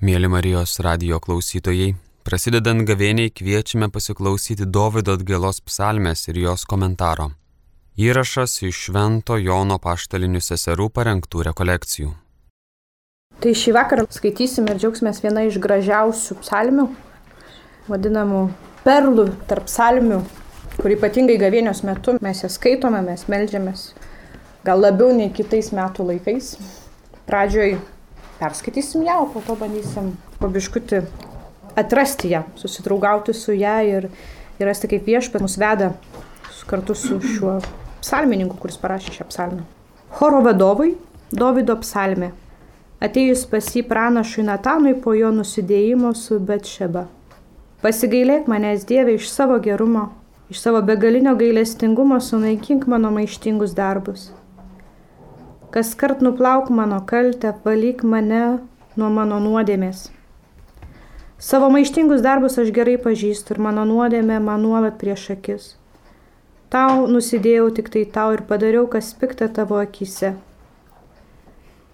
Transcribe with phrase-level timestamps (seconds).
[0.00, 1.90] Mėly Marijos radio klausytojai,
[2.24, 7.26] prasidedant gavėniai kviečiame pasiklausyti Dovido atgėlos psalmės ir jos komentaro.
[8.00, 12.14] Įrašas iš Švento Jono paštalinių seserų parengtų rekolekcijų.
[13.44, 16.88] Tai šį vakarą skaitysim ir džiaugsimės viena iš gražiausių psalmių,
[17.92, 18.42] vadinamų
[18.88, 20.24] perlų tarp psalmių,
[20.80, 23.90] kur ypatingai gavėnios metu mes jas skaitome, mes melžiamės,
[24.64, 26.54] gal labiau nei kitais metų laikais.
[27.28, 27.76] Pradžioj
[28.40, 31.04] perskaitysim ją, o po to bandysim pabiškuti
[31.78, 34.08] atrasti ją, susidraugauti su ją ir,
[34.58, 35.94] ir rasti, kaip viešpat mus veda
[36.70, 37.56] kartu su šiuo
[37.98, 39.64] psalmininku, kuris parašė šią psalmę.
[40.14, 40.94] Choro vadovui
[41.34, 42.30] Davido psalmė.
[43.02, 47.06] Atėjus pas jį pranašui Natanui po jo nusidėjimo su Betšeba.
[47.82, 50.10] Pasigailėk manęs Dieve iš savo gerumo,
[50.52, 54.28] iš savo begalinio gailestingumo sunaikink mano maištingus darbus.
[55.70, 58.58] Kas kart nuplauk mano kaltę, valyk mane
[58.98, 60.08] nuo mano nuodėmės.
[61.38, 65.68] Savo maištingus darbus aš gerai pažįstu ir mano nuodėmė man nuolat prieš akis.
[66.74, 70.34] Tau nusidėjau tik tai tau ir padariau, kas pikta tavo akise.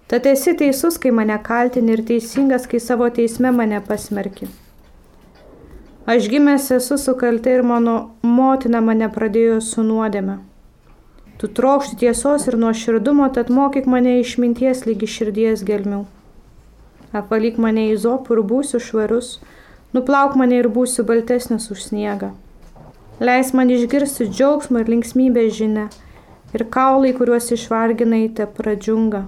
[0.09, 4.49] Tad esi teisus, kai mane kaltini ir teisingas, kai savo teisme mane pasmerki.
[6.09, 10.39] Aš gimęs esu su kalte ir mano motina mane pradėjo su nuodėme.
[11.37, 16.05] Tu trokšti tiesos ir nuoširdumo, tad mokyk mane išminties lygi širdies gelmių.
[17.13, 19.37] Apvalyk mane į zopų ir būsiu švarus,
[19.93, 22.31] nuplauk mane ir būsiu baltesnis už sniegą.
[23.21, 25.87] Leis man išgirsti džiaugsmą ir linksmybę žinę,
[26.53, 29.27] ir kaulai, kuriuos išvarginai, te pradžiunga.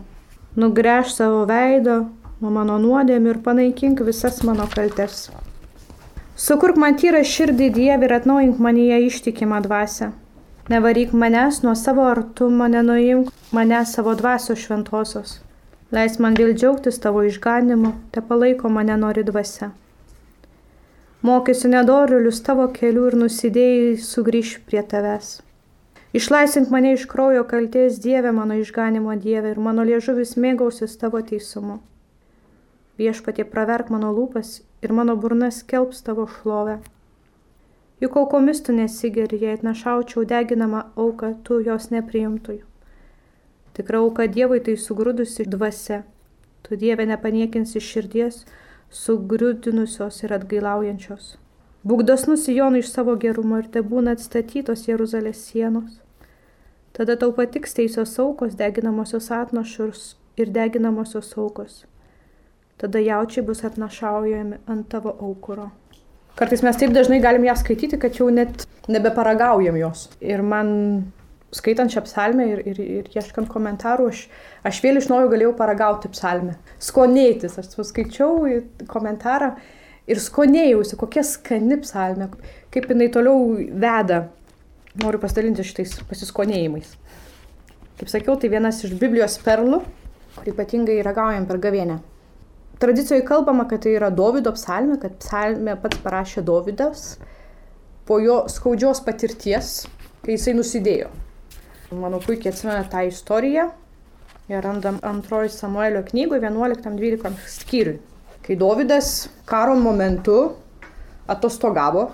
[0.58, 2.00] Nugręž savo veido
[2.42, 5.28] nuo mano nuodėmių ir panaikink visas mano kaltes.
[6.40, 10.12] Sukurk man tyrą širdį Dievį ir atnaujink manyje ištikimą dvasę.
[10.70, 15.32] Nevaryk manęs nuo savo artumo, nenuimk mane savo dvasios šventosios.
[15.90, 19.72] Leis man vėl džiaugtis tavo išganimu, te palaiko mane nori dvasia.
[21.26, 25.32] Mokysiu nedorilius tavo kelių ir nusidėjai sugrįž prie tavęs.
[26.22, 31.80] Išlaisink mane iš kraujo kalties Dieve, mano išganimo Dieve, ir mano liežuvis mėgausis tavo teisumu.
[33.02, 36.78] Viešpatie praverk mano lūpas ir mano burnas kelbs tavo šlovę.
[38.00, 42.64] Juk aukomis tu nesigeri, jei atnašaučiau deginamą auką, tu jos nepriimtųjų.
[43.76, 46.04] Tikra auka Dievui tai sugrūdusi dvasia.
[46.64, 48.46] Tu Dieve nepaniekinsi širdies,
[48.92, 51.38] sugrūdinusios ir atgailaujančios.
[51.88, 56.00] Būk dosnus Jonui iš savo gerumo ir te būna atstatytos Jeruzalės sienos.
[56.92, 61.86] Tada tau patiks teisios aukos, deginamosios atnašus ir deginamosios aukos.
[62.80, 65.70] Tada jaučiai bus atnašaujami ant tavo aukuro.
[66.38, 70.08] Kartais mes taip dažnai galim ją skaityti, kad jau net nebeparagaujam jos.
[70.22, 70.70] Ir man
[71.56, 74.24] skaitant šią psalmę ir, ir, ir ieškant komentarų, aš,
[74.68, 76.56] aš vėl iš naujo galėjau paragauti psalmę.
[76.84, 78.46] Skonėtis, aš skaičiau
[78.90, 79.56] komentarą
[80.10, 82.30] ir skonėjausi, kokia skani psalmė,
[82.74, 84.28] kaip jinai toliau veda.
[85.00, 86.96] Noriu pasidalinti šitais pasiskonėjimais.
[88.00, 89.84] Kaip sakiau, tai vienas iš Biblijos perlų,
[90.38, 92.00] kurį ypatingai ragaujam per gavienę.
[92.80, 97.18] Tradicijoje kalbama, kad tai yra Davido psalmė, kad psalmė pats parašė Davidas
[98.08, 99.72] po jo skaudžios patirties,
[100.24, 101.10] kai jisai nusidėjo.
[102.00, 103.68] Manau, puikiai atsimena tą istoriją.
[104.50, 108.00] Ir randam antroji Samuelio knygoje 11-12 skyriui.
[108.48, 110.40] Kai Davidas karo momentu
[111.28, 112.08] atostogavo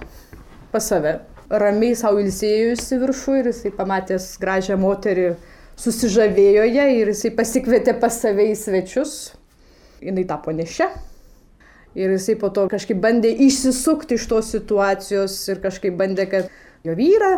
[0.73, 5.29] pas save, ramiai savo ilsėjusi viršų ir jisai pamatęs gražią moterį
[5.79, 9.17] susižavėjo ją ir jisai pasikvietė pas save į svečius
[10.05, 10.89] jinai tapo nešia.
[11.95, 16.49] Ir jisai po to kažkaip bandė išsisukti iš tos situacijos ir kažkaip bandė, kad
[16.83, 17.37] jo vyrą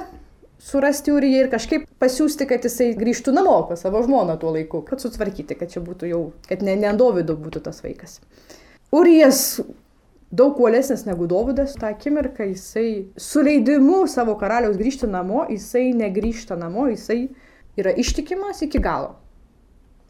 [0.58, 5.04] surasti Uriją ir kažkaip pasiūsti, kad jisai grįžtų namo pas savo žmoną tuo laiku, kad
[5.04, 8.18] sutvarkyti, kad čia būtų jau, kad ne, ne Dovido būtų tas vaikas.
[8.98, 9.60] Urijas
[10.34, 16.58] daug uolesnis negu Dovydas, tą akimirką jisai su leidimu savo karaliaus grįžti namo, jisai negrįžta
[16.58, 17.28] namo, jisai
[17.78, 19.14] yra ištikimas iki galo.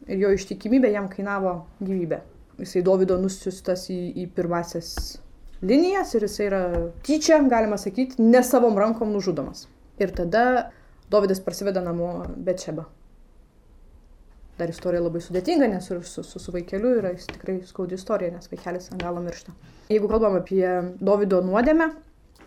[0.08, 2.22] Ir jo ištikimybė jam kainavo gyvybę
[2.58, 4.90] jisai Davido nusiustas į, į pirmasias
[5.62, 6.62] linijas ir jisai yra
[7.06, 9.66] tyčia, galima sakyti, ne savom rankom nužudomas.
[9.98, 10.70] Ir tada
[11.10, 12.84] Davidas prasiveda namo Betšeba.
[14.58, 18.50] Dar istorija labai sudėtinga, nes ir su, su, su vaikeliu yra tikrai skaudi istorija, nes
[18.50, 19.54] vaikelis ant galo miršta.
[19.88, 20.64] Jeigu kalbam apie
[20.98, 21.92] Davido nuodėmę,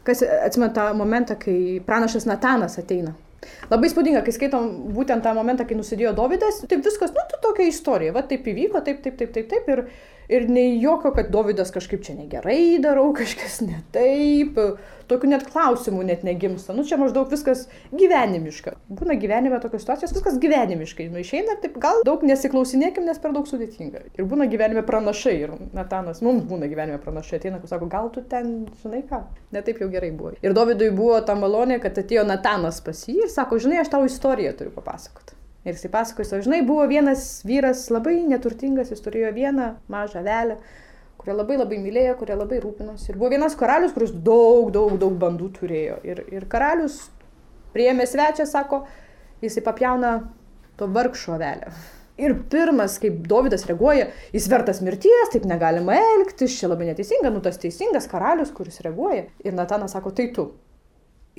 [0.07, 3.15] kas atsimena tą momentą, kai pranašas Natanas ateina
[3.71, 7.69] Labai spūdinga, kai skaitom būtent tą momentą, kai nusidėjo Davidas, taip viskas, nu, tu tokia
[7.71, 9.71] istorija, va taip įvyko, taip, taip, taip, taip, taip.
[9.71, 9.85] Ir,
[10.31, 14.59] Ir nei jokio, kad Davidas kažkaip čia negerai darau, kažkas ne taip.
[15.11, 16.71] Tokių net klausimų net negimsta.
[16.75, 18.77] Nu čia maždaug viskas gyvenimiška.
[18.87, 21.09] Būna gyvenime tokios situacijos, viskas gyvenimiškai.
[21.11, 24.05] Nu išeina taip, gal daug nesiklausinėkim, nes per daug sudėtinga.
[24.15, 25.35] Ir būna gyvenime pranašai.
[25.41, 27.41] Ir Natanas, mums būna gyvenime pranašai.
[27.41, 28.53] Ateina, kur sako, gal tu ten,
[28.85, 29.23] žinai ką,
[29.55, 30.33] netaip jau gerai buvo.
[30.39, 34.07] Ir Davidui buvo ta malonė, kad atėjo Natanas pas jį ir sako, žinai, aš tau
[34.07, 35.35] istoriją turiu papasakoti.
[35.61, 40.55] Ir jisai pasakojo, žinai, buvo vienas vyras labai neturtingas, jis turėjo vieną mažą velę,
[41.21, 43.12] kurią labai labai mylėjo, kurią labai rūpinosi.
[43.12, 46.01] Ir buvo vienas karalius, kuris daug, daug, daug bandų turėjo.
[46.07, 47.03] Ir, ir karalius
[47.75, 48.83] priėmė svečią, sako,
[49.45, 50.15] jisai papjauna
[50.79, 51.73] to vargšo velę.
[52.21, 57.41] Ir pirmas, kaip Davidas reaguoja, jis vertas mirties, taip negalima elgtis, čia labai neteisinga, nu
[57.41, 59.29] tas teisingas karalius, kuris reaguoja.
[59.45, 60.51] Ir Natanas sako, tai tu.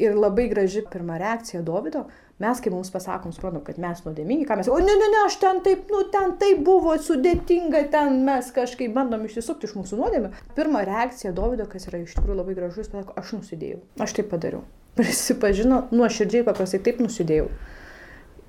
[0.00, 2.06] Ir labai graži pirma reakcija Davido,
[2.42, 5.38] mes kai mums pasakom, suprantam, kad mes nuodėmingi, ką mes, o ne, ne, ne, aš
[5.42, 10.32] ten taip, nu ten taip buvo sudėtinga, ten mes kažkaip bandom išsisukti iš mūsų nuodėmę.
[10.58, 14.66] Pirma reakcija Davido, kas yra iš tikrųjų labai gražus, pasako, aš nusidėjau, aš taip padariau.
[14.98, 17.48] Prisipažino, nuoširdžiai paprastai taip nusidėjau.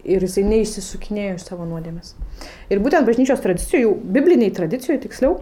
[0.04, 2.18] Ir jisai neišsisukinėjo iš savo nuodėmės.
[2.74, 5.38] Ir būtent bažnyčios tradicijų, bibliniai tradicijų tiksliau,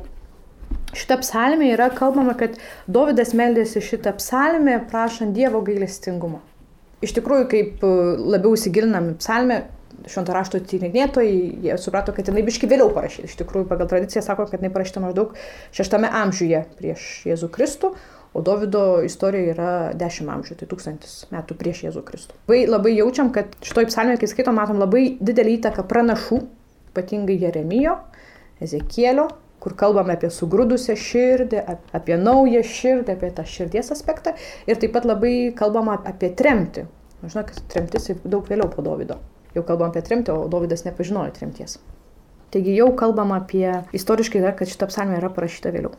[0.91, 2.57] Šitą psalmę yra kalbama, kad
[2.91, 6.41] Davidas meldėsi šitą psalmę prašant Dievo gailestingumo.
[7.01, 7.91] Iš tikrųjų, kaip e,
[8.35, 9.61] labiau įsigilinam į psalmę,
[10.09, 13.29] švento rašto tyrinėtojai, jie suprato, kad jinai biški vėliau parašyta.
[13.29, 15.35] Iš tikrųjų, pagal tradiciją sako, kad jinai parašyta maždaug
[15.75, 17.91] šeštame amžiuje prieš Jėzų Kristų,
[18.31, 22.37] o Davido istorija yra dešimt amžių, tai tūkstantis metų prieš Jėzų Kristų.
[22.47, 26.41] Labai, labai jaučiam, kad šitoj psalmėje, kai skaitom, matom labai didelį įtaką pranašų,
[26.93, 27.97] ypatingai Jeremijo,
[28.63, 29.27] Ezekielio,
[29.61, 31.61] kur kalbame apie sugrūdusią širdį,
[31.97, 34.33] apie naują širdį, apie tą širdies aspektą
[34.67, 36.87] ir taip pat labai kalbama apie tremtį.
[37.21, 39.19] Žinau, kad tremtis daug vėliau po Davido.
[39.53, 41.77] Jau kalbam apie tremtį, o Davidas nepažinojo tremties.
[42.51, 45.93] Taigi jau kalbam apie, istoriškai dar, kad šita psalmė yra parašyta vėliau.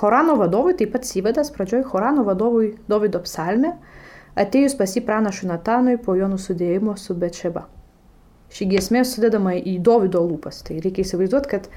[0.00, 3.76] Horano vadovui taip pat įvedas pradžioj Horano vadovui Davido psalmė,
[4.38, 7.66] atėjus pas jį pranašui Natanui po jo nusidėjimo su Bečeba.
[8.50, 10.64] Ši giesmė sudedama į Davido lūpas.
[10.66, 11.68] Tai reikia įsivaizduoti, kad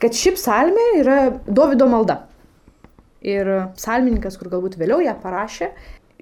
[0.00, 2.24] kad ši psalmė yra Davido malda.
[3.20, 5.70] Ir psalmininkas, kur galbūt vėliau ją parašė,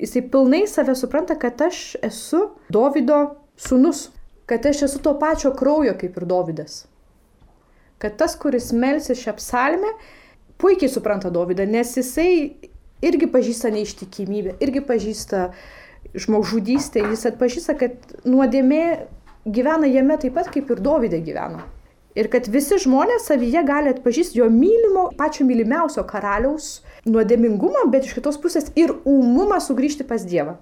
[0.03, 3.21] jisai pilnai save supranta, kad aš esu Davido
[3.59, 4.09] sunus,
[4.51, 6.87] kad aš esu to pačio kraujo kaip ir Davidas.
[8.03, 9.95] Kad tas, kuris melsi šią psalmę,
[10.59, 12.31] puikiai supranta Davidą, nes jisai
[13.03, 15.49] irgi pažįsta neištikimybę, irgi pažįsta
[16.19, 18.85] žmogžudystę, jis atpažįsta, kad nuodėmė
[19.47, 21.63] gyvena jame taip pat kaip ir Dovydė gyveno.
[22.19, 28.17] Ir kad visi žmonės savyje gali atpažįsti jo mylimo, pačio mylimiausio karaliaus nuodėmingumą, bet iš
[28.19, 30.57] kitos pusės ir ūmumą sugrįžti pas Dievą.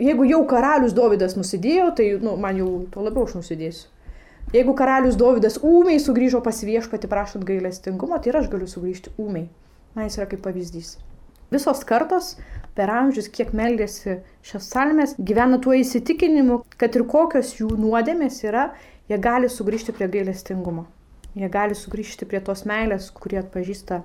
[0.00, 3.90] Jeigu jau karalius Davidas nusidėjo, tai nu, man jau to labiau aš nusidėsiu.
[4.54, 9.50] Jeigu karalius Davidas ūmiai sugrįžo pas viešpati prašant gailestingumo, tai ir aš galiu sugrįžti ūmiai.
[9.94, 10.94] Man jis yra kaip pavyzdys.
[11.52, 12.32] Visos kartos
[12.78, 18.70] per amžius, kiek meldėsi šios salmės, gyvena tuo įsitikinimu, kad ir kokios jų nuodėmės yra,
[19.10, 20.86] jie gali sugrįžti prie gailestingumo.
[21.34, 24.00] Jie gali sugrįžti prie tos meilės, kurie atpažįsta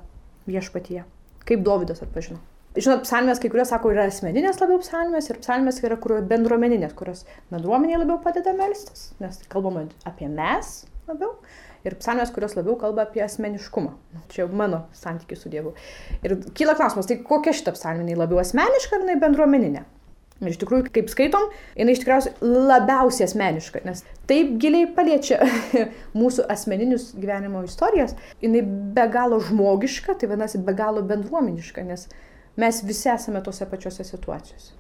[0.49, 1.05] viešpatyje.
[1.45, 2.41] Kaip Davidas atpažino.
[2.75, 7.23] Žinot, psalmės kai kurios sako yra asmeninės labiau psalmės ir psalmės yra kur bendruomeninės, kurios
[7.53, 11.37] bendruomenė labiau padeda melstis, nes kalbama apie mes labiau.
[11.85, 13.93] Ir psalmės, kurios labiau kalba apie asmeniškumą.
[14.33, 15.71] Čia jau mano santykių su Dievu.
[16.25, 19.85] Ir kyla klausimas, tai kokia šita psalmė labiau asmeniška ar bendruomeninė?
[20.43, 21.45] Ir iš tikrųjų, kaip skaitom,
[21.79, 22.33] jinai iš tikrųjų
[22.67, 25.37] labiausiai asmeniška, nes taip giliai paliečia
[26.19, 32.09] mūsų asmeninius gyvenimo istorijas, jinai be galo žmogiška, tai vadinasi be galo bendruomeniška, nes
[32.59, 34.75] mes visi esame tose pačiose situacijose.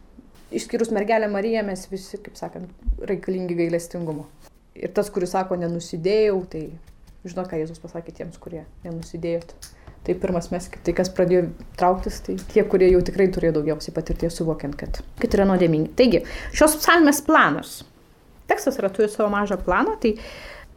[0.55, 4.27] Išskyrus mergelę Mariją, mes visi, kaip sakant, reikalingi gailestingumo.
[4.75, 6.65] Ir tas, kuris sako, nenusidėjau, tai
[7.25, 9.55] žinot, ką Jėzus pasakė tiems, kurie nenusidėjot.
[10.05, 11.47] Tai pirmas mes, tai kas pradėjo
[11.79, 15.95] trauktis, tai tie, kurie jau tikrai turėjo daugiausiai patirties suvokiant, kad, kad yra nuodėmingi.
[15.97, 16.21] Taigi,
[16.53, 17.79] šios psalmės planas.
[18.45, 20.13] Tekstas yra turi savo mažą planą, tai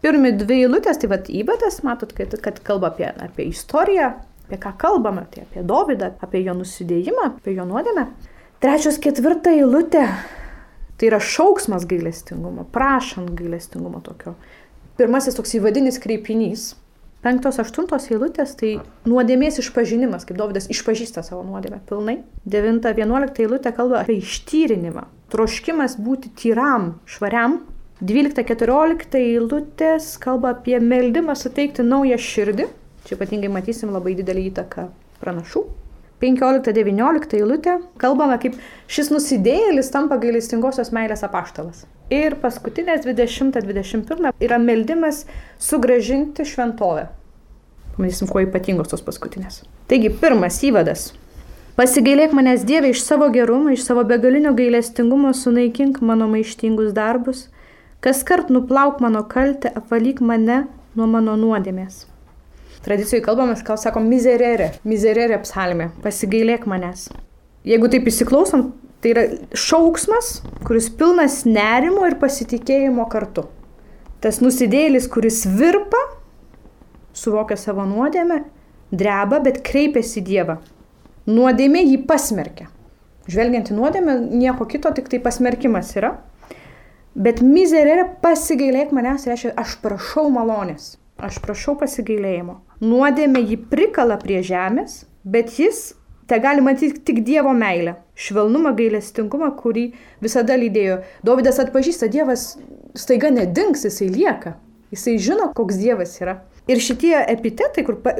[0.00, 4.14] pirmi dvi eilutės, tai vad įvadas, matot, kad, kad kalba apie, apie istoriją,
[4.47, 8.08] apie ką kalbame, tai apie Dovydą, apie jo nusidėjimą, apie jo nuodėmę.
[8.64, 10.08] Trečios ketvirta eilutė,
[10.97, 14.38] tai yra šauksmas gailestingumo, prašant gailestingumo tokio.
[14.97, 16.70] Pirmasis toks įvadinis kreipinys
[17.18, 18.76] Penktos, aštuntos eilutės tai
[19.10, 22.20] nuodėmės išpažinimas, kaip Dovydas išpažįsta savo nuodėmę pilnai.
[22.46, 25.02] Devinta, vienuolikta eilutė kalba apie ištyrinimą,
[25.34, 27.58] troškimas būti tyram, švariam.
[27.98, 32.68] Dvylikta, keturiolikta eilutės kalba apie meldimą suteikti naują širdį.
[33.08, 34.87] Čia ypatingai matysim labai didelį įtaką
[35.18, 35.66] pranašų.
[36.22, 41.82] 15-19 eilutė kalbame, kaip šis nusidėjėlis tampa gailestingosios meilės apaštalas.
[42.08, 45.26] Ir paskutinės 20-21 yra meldimas
[45.60, 47.10] sugražinti šventovę.
[47.98, 49.60] Matysim, kuo ypatingos tos paskutinės.
[49.90, 51.10] Taigi, pirmas įvadas.
[51.76, 57.44] Pasigailėk manęs Dieve iš savo gerumo, iš savo begalinio gailestingumo, sunaikink mano maištingus darbus,
[58.00, 60.64] kas kart nuplauk mano kaltę, apvalyk mane
[60.96, 62.06] nuo mano nuodėmės.
[62.82, 67.10] Tradicijoje kalbame, ką sakom, mizerere, mizerere psalmė, pasigailėk manęs.
[67.68, 68.70] Jeigu taip įsiklausom,
[69.02, 69.24] tai yra
[69.56, 73.46] šauksmas, kuris pilnas nerimo ir pasitikėjimo kartu.
[74.22, 76.00] Tas nusidėlis, kuris virpa,
[77.14, 78.42] suvokia savo nuodėmę,
[78.90, 80.58] dreba, bet kreipiasi Dievą.
[81.28, 82.66] Nuodėmė jį pasmerkia.
[83.28, 86.14] Žvelgiant į nuodėmę, nieko kito, tik tai pasmerkimas yra.
[87.18, 92.60] Bet mizerė pasigailėk manęs, reiškia, aš prašau malonės, aš prašau pasigailėjimo.
[92.80, 95.92] Nuodėmė jį prikala prie žemės, bet jis
[96.28, 99.88] te gali matyti tik Dievo meilę, švelnumą, gailestingumą, kurį
[100.25, 101.00] visada lydėjo.
[101.26, 102.50] Dovydas atpažįsta, Dievas
[102.99, 104.56] staiga nedings, jisai lieka.
[104.92, 106.38] Jisai žino, koks Dievas yra.
[106.68, 108.12] Ir šitie epitetai, kur pa,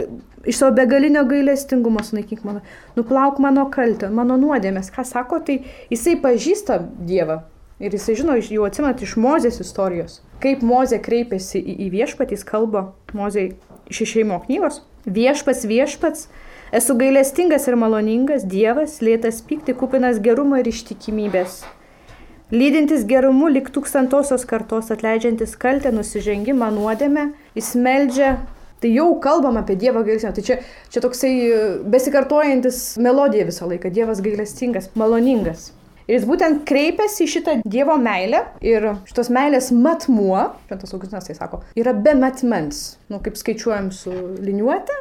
[0.49, 2.62] iš savo begalinio gailestingumo sunaikink mano,
[2.97, 5.61] nuplauk mano kaltę, mano nuodėmės, ką sako, tai
[5.93, 7.43] jisai pažįsta Dievą.
[7.79, 12.47] Ir jisai žino, jau atsimat iš Mozės istorijos, kaip Mozė kreipėsi į, į viešpatį, jis
[12.49, 13.50] kalba Mozė
[13.93, 14.81] iš išeimo knygos.
[15.09, 16.27] Viešpats, viešpats,
[16.73, 21.63] esu gailestingas ir maloningas, Dievas, lėtas pykti, kupinas gerumo ir ištikimybės.
[22.49, 28.37] Lydintis gerumu lik tūkstantosios kartos atleidžiantis kaltę, nusižengimą, nuodėmę, jis meldžia.
[28.79, 30.37] Tai jau kalbam apie Dievo gailestingą.
[30.37, 30.57] Tai čia,
[30.89, 31.33] čia toksai
[31.93, 33.91] besikartojantis melodija visą laiką.
[33.93, 35.73] Dievas gailestingas, maloningas.
[36.09, 41.37] Ir jis būtent kreipiasi į šitą Dievo meilę ir šitos meilės matmuo, šventas Augustinas tai
[41.37, 42.97] sako, yra be matmens.
[43.13, 44.97] Nu, kaip skaičiuojam su liniuote,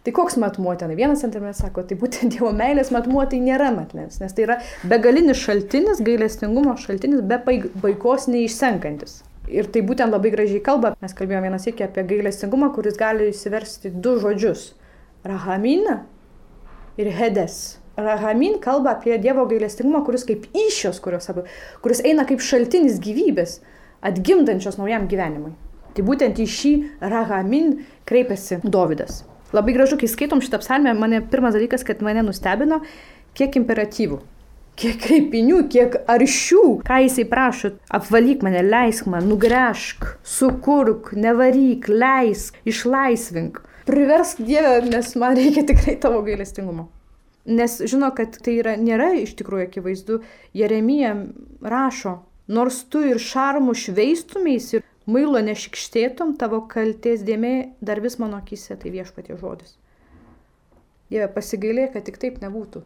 [0.00, 0.94] Tai koks matmuo ten?
[0.96, 4.56] Vienas centimetras sako, tai būtent Dievo meilės matmuo tai nėra matmens, nes tai yra
[4.88, 7.36] begalinis šaltinis, gailestingumo šaltinis, be
[7.82, 9.18] baigos neišsenkantis.
[9.50, 10.94] Ir tai būtent labai gražiai kalba.
[11.02, 14.70] Mes kalbėjome vienas iki apie gailestingumą, kuris gali įsiversti du žodžius-
[15.30, 16.04] rahamina
[16.96, 17.76] ir hedes.
[17.98, 21.00] Rahamin kalba apie Dievo gailestingumą, kuris kaip iššios,
[21.82, 23.60] kuris eina kaip šaltinis gyvybės,
[24.02, 25.52] atgimdančios naujam gyvenimui.
[25.92, 29.24] Tai būtent į šį rahamin kreipiasi Dovydas.
[29.52, 32.80] Labai gražu, kai skaitom šitą psalmę, mane pirmas dalykas, kad mane nustebino,
[33.34, 34.20] kiek imperatyvų,
[34.78, 42.60] kiek kreipinių, kiek aršių, ką jisai prašo, apvalyk mane, leisk man, nugręžk, sukurk, nevaryk, leisk,
[42.62, 43.58] išlaisvink.
[43.90, 46.86] Priversk Dievę, nes man reikia tikrai tavo gailestingumo.
[47.50, 50.20] Nes žino, kad tai yra, nėra iš tikrųjų akivaizdu.
[50.54, 51.16] Jeremija
[51.64, 58.38] rašo, nors tu ir šarmų šveistumės ir Mailo nešikštėtum, tavo kalties dėmė dar vis mano
[58.38, 59.74] akise, tai viešpatie žodis.
[61.10, 62.84] Dieve, pasigailė, kad tik taip nebūtų,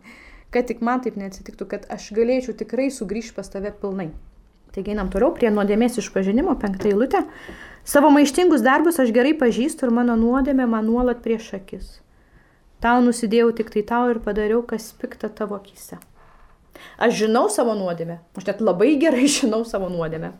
[0.54, 4.12] kad tik man taip neatsitiktų, kad aš galėčiau tikrai sugrįžti pas tave pilnai.
[4.74, 7.20] Taigi einam toliau prie nuodėmės išpažinimo, penktą eilutę.
[7.86, 11.92] Savo maištingus darbus aš gerai pažįstu ir mano nuodėmė man nuolat prieš akis.
[12.82, 16.00] Tau nusidėjau tik tai tau ir padariau, kas pikta tavo akise.
[16.98, 20.32] Aš žinau savo nuodėmę, aš net labai gerai žinau savo nuodėmę.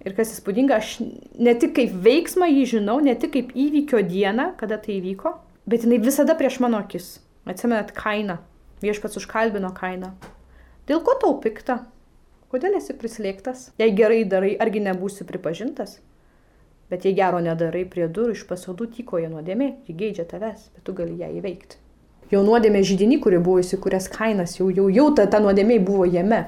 [0.00, 0.94] Ir kas įspūdinga, aš
[1.36, 5.34] ne tik kaip veiksmą jį žinau, ne tik kaip įvykio dieną, kada tai įvyko,
[5.68, 7.18] bet jinai visada prieš mano akis.
[7.44, 8.38] Atsimenat kainą.
[8.80, 10.14] Viešpats užkalbino kainą.
[10.88, 11.82] Dėl ko tau pikta?
[12.50, 13.68] Kodėl esi prislėgtas?
[13.80, 15.98] Jei gerai darai, argi nebūsi pripažintas?
[16.90, 20.96] Bet jei gero nedarai, prie durų iš pasodų tykoja nuodėmė, ji geidžia tavęs, bet tu
[20.96, 21.76] gali ją įveikti.
[22.32, 26.46] Jau nuodėmė žydinį, kuri buvo įsikūręs kainas, jau, jau, jau ta, ta nuodėmė buvo jame.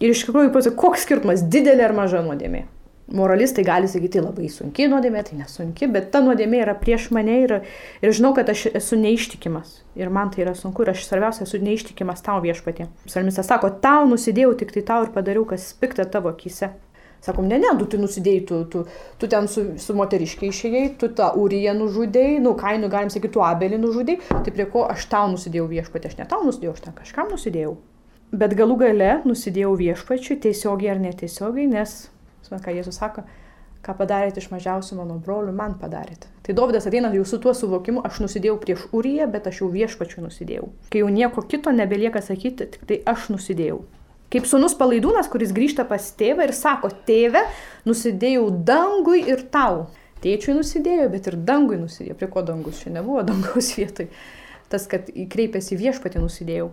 [0.00, 2.66] Ir iš tikrųjų, koks skirtumas, didelė ar maža nuodėmė?
[3.14, 7.38] Moralistai gali sakyti, tai labai sunki nuodėmė, tai nesunki, bet ta nuodėmė yra prieš mane
[7.44, 7.56] ir,
[8.02, 9.80] ir žinau, kad aš esu neištikimas.
[9.98, 12.86] Ir man tai yra sunku ir aš svarbiausia esu neištikimas tau viešpatie.
[13.08, 16.70] Psalmistas sako, tau nusidėjau tik tai tau ir padariau, kas pikta tavo akise.
[17.20, 18.86] Sakom, ne, ne, tu tai nusidėjai, tu, tu,
[19.20, 23.42] tu ten su, su moteriškiai išėjai, tu tą ūriją nužudėjai, nu kainų galim sakyti, tu
[23.44, 26.96] abelį nužudėjai, tai prie ko aš tau nusidėjau viešpatė, aš ne tau nusidėjau, aš ten
[26.96, 27.74] kažkam nusidėjau.
[28.40, 31.98] Bet galų gale nusidėjau viešpačiui tiesiogiai ar netiesiogiai, nes
[32.50, 33.22] Suprantate, ką Jėzus sako,
[33.84, 36.26] ką padarėte iš mažiausių mano brolių, man padarėte.
[36.42, 40.24] Tai Dovydas ateina jau su tuo suvokimu, aš nusidėjau prieš Uriją, bet aš jau viešpačiu
[40.24, 40.66] nusidėjau.
[40.90, 43.84] Kai jau nieko kito nebelieka sakyti, tik tai aš nusidėjau.
[44.30, 47.44] Kaip sunus palaidūnas, kuris grįžta pas tėvą ir sako, tėve,
[47.86, 49.88] nusidėjau dangui ir tau.
[50.22, 52.18] Tėčiui nusidėjo, bet ir dangui nusidėjo.
[52.18, 54.10] Prie ko dangus čia nebuvo dangaus vietoj.
[54.70, 56.72] Tas, kad kreipėsi viešpatį nusidėjau.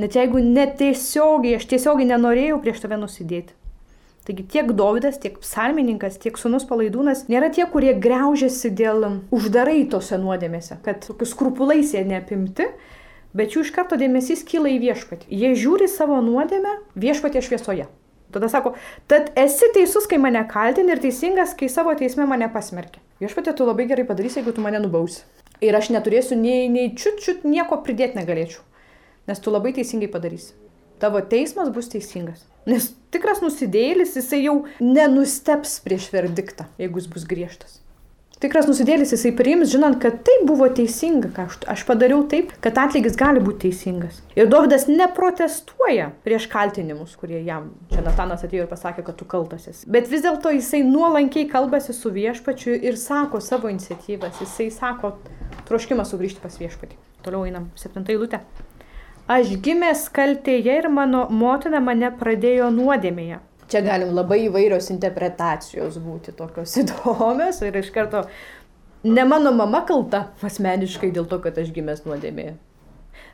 [0.00, 3.58] Net jeigu netiesiogiai, aš tiesiogiai nenorėjau prieš tave nusidėti.
[4.30, 9.02] Taigi tiek Dovydas, tiek psalmininkas, tiek sunus palaidūnas nėra tie, kurie greužiasi dėl
[9.34, 12.68] uždarai tose nuodėmėse, kad tokius skrupulais jie neapimti,
[13.34, 15.26] bet jų iš karto dėmesys kyla į viešpatį.
[15.34, 17.88] Jie žiūri savo nuodėmę viešpatė šviesoje.
[18.30, 18.76] Tada sako,
[19.10, 23.02] tad esi teisus, kai mane kaltini ir teisingas, kai savo teisme mane pasmerki.
[23.18, 25.24] Viešpatė, tu labai gerai padarysi, jeigu tu mane nubausi.
[25.58, 28.62] Ir aš neturėsiu nei, nei čiut čiut nieko pridėti negalėčiau.
[29.26, 30.54] Nes tu labai teisingai padarysi.
[31.02, 32.46] Tavo teismas bus teisingas.
[32.68, 37.78] Nes tikras nusidėlis, jisai jau nenusteps prieš verdiktą, jeigu jis bus griežtas.
[38.40, 42.78] Tikras nusidėlis jisai priims, žinant, kad tai buvo teisinga, ką aš, aš padariau taip, kad
[42.80, 44.22] atlygis gali būti teisingas.
[44.32, 49.82] Ir Dovydas neprotestuoja prieš kaltinimus, kurie jam, čia Natanas atėjo ir pasakė, kad tu kaltasis.
[49.84, 55.18] Bet vis dėlto jisai nuolankiai kalbasi su viešpačiu ir sako savo iniciatyvas, jisai sako
[55.68, 56.96] troškimą sugrįžti pas viešpatį.
[57.20, 58.40] Toliau einam, septinta eilutė.
[59.30, 63.36] Aš gimęs kaltėje ir mano motina mane pradėjo nuodėmėje.
[63.70, 68.24] Čia galim labai įvairios interpretacijos būti tokios įdomios ir iš karto
[69.06, 72.56] ne mano mama kalta asmeniškai dėl to, kad aš gimęs nuodėmėje.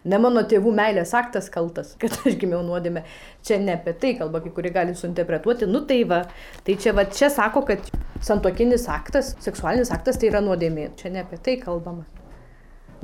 [0.07, 3.07] Ne mano tėvų meilės aktas kaltas, kad aš gimiau nuodėmė.
[3.47, 5.71] Čia ne apie tai kalba, kai kurie gali suinterpretuoti.
[5.71, 6.21] Nu tai va,
[6.67, 7.89] tai čia va, čia sako, kad
[8.21, 10.91] santokinis aktas, seksualinis aktas tai yra nuodėmė.
[11.01, 12.05] Čia ne apie tai kalbama.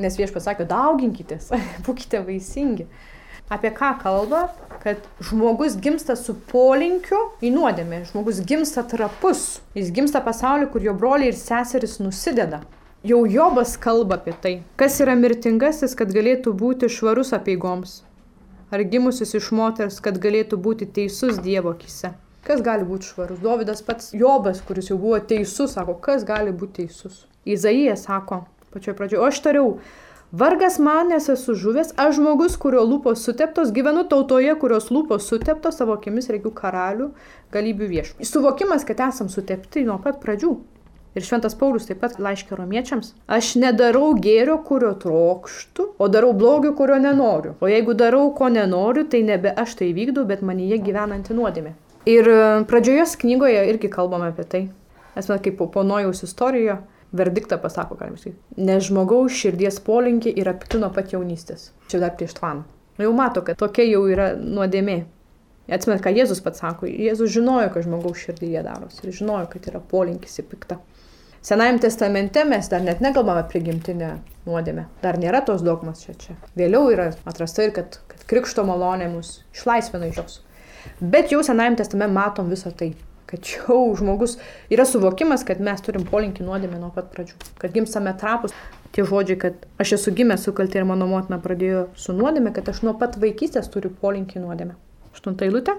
[0.01, 1.51] Nes viešpas sakė, dauginkitės,
[1.87, 2.89] būkite vaisingi
[3.53, 4.47] apie ką kalba,
[4.83, 10.95] kad žmogus gimsta su polinkiu į nuodėmę, žmogus gimsta trapus, jis gimsta pasauliu, kur jo
[10.97, 12.63] broliai ir seserys nusideda.
[13.05, 18.01] Jau Jobas kalba apie tai, kas yra mirtingasis, kad galėtų būti švarus apieigoms,
[18.71, 22.15] ar gimusis iš moters, kad galėtų būti teisus Dievo akise.
[22.47, 23.43] Kas gali būti švarus?
[23.43, 27.27] Dovydas pats Jobas, kuris jau buvo teisus, sako, kas gali būti teisus.
[27.43, 29.69] Izaijas sako, pačioje pradžioje, o aš tariau,
[30.33, 35.77] Vargas man, nes esu žuvęs, aš žmogus, kurio lūpos suteptos, gyvenu tautoje, kurios lūpos suteptos,
[35.77, 37.11] savo akimis reikiu karalių,
[37.53, 38.25] galybių viešų.
[38.25, 40.55] Suvokimas, kad esam sutepti nuo pat pradžių.
[41.13, 43.11] Ir Šventas Paulius taip pat laiškė romiečiams.
[43.29, 47.53] Aš nedarau gėrio, kurio trokštų, o darau blogio, kurio nenoriu.
[47.61, 51.75] O jeigu darau, ko nenoriu, tai nebe aš tai vykdau, bet manyje gyvenanti nuodėmė.
[52.09, 52.41] Ir e,
[52.73, 54.63] pradžioje knygoje irgi kalbame apie tai.
[55.13, 56.81] Esame kaip po Nojaus istorijoje
[57.13, 58.39] verdiktą pasako, galima sakyti.
[58.57, 61.71] Nes žmogaus širdies polinkį yra pikti nuo pat jaunystės.
[61.93, 62.65] Čia dar prieš tvaną.
[62.99, 65.03] Nu, jau mato, kad tokia jau yra nuodėmė.
[65.73, 66.89] Atsimet, ką Jėzus pats sako.
[66.91, 70.81] Jėzus žinojo, kad žmogaus širdyje darosi ir žinojo, kad yra polinkis į piktą.
[71.43, 74.13] Senajame testamente mes dar net nekalbame apie gimtinę
[74.47, 74.85] nuodėmę.
[75.03, 76.37] Dar nėra tos dogmas čia čia.
[76.59, 80.37] Vėliau yra atrasta ir kad, kad krikšto malonė mus išlaisvina iš jos.
[81.01, 82.93] Bet jau Senajame testamente matom visą tai
[83.33, 84.37] kad jau žmogus
[84.71, 88.53] yra suvokimas, kad mes turim polinkį nuodėmę nuo pat pradžių, kad gimstame trapus.
[88.93, 92.69] Tie žodžiai, kad aš esu gimęs su kaltė ir mano motina pradėjo su nuodėmė, kad
[92.69, 94.77] aš nuo pat vaikystės turiu polinkį nuodėmę.
[95.17, 95.79] Aštunta eilutė.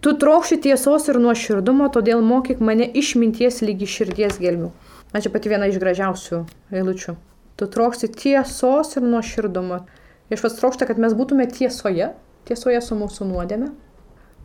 [0.00, 4.70] Tu trokši tiesos ir nuoširdumo, todėl mokyk mane išminties lygi širdies gelmių.
[5.10, 7.18] Na čia pati viena iš gražiausių eilučių.
[7.58, 9.82] Tu trokšti tiesos ir nuoširdumo.
[10.30, 12.14] Iš vas trokšta, kad mes būtume tiesoje,
[12.46, 13.74] tiesoje su mūsų nuodėme,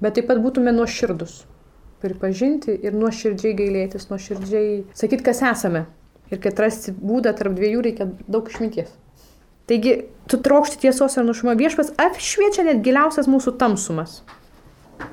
[0.02, 1.44] bet taip pat būtume nuoširdus
[2.04, 5.86] pripažinti ir nuoširdžiai gailėtis, nuoširdžiai sakyti, kas esame.
[6.34, 8.90] Ir kad rasti būdą tarp dviejų reikia daug išminties.
[9.70, 9.94] Taigi,
[10.30, 14.20] tu trokšti tiesos ir nušumo viešpas apšviečia net giliausias mūsų tamsumas.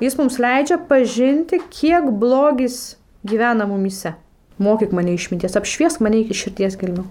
[0.01, 2.97] Jis mums leidžia pažinti, kiek blogis
[3.29, 4.15] gyvena mumise.
[4.63, 7.07] Mokyk mane išminties, apšviesk mane iki širdies gelmių.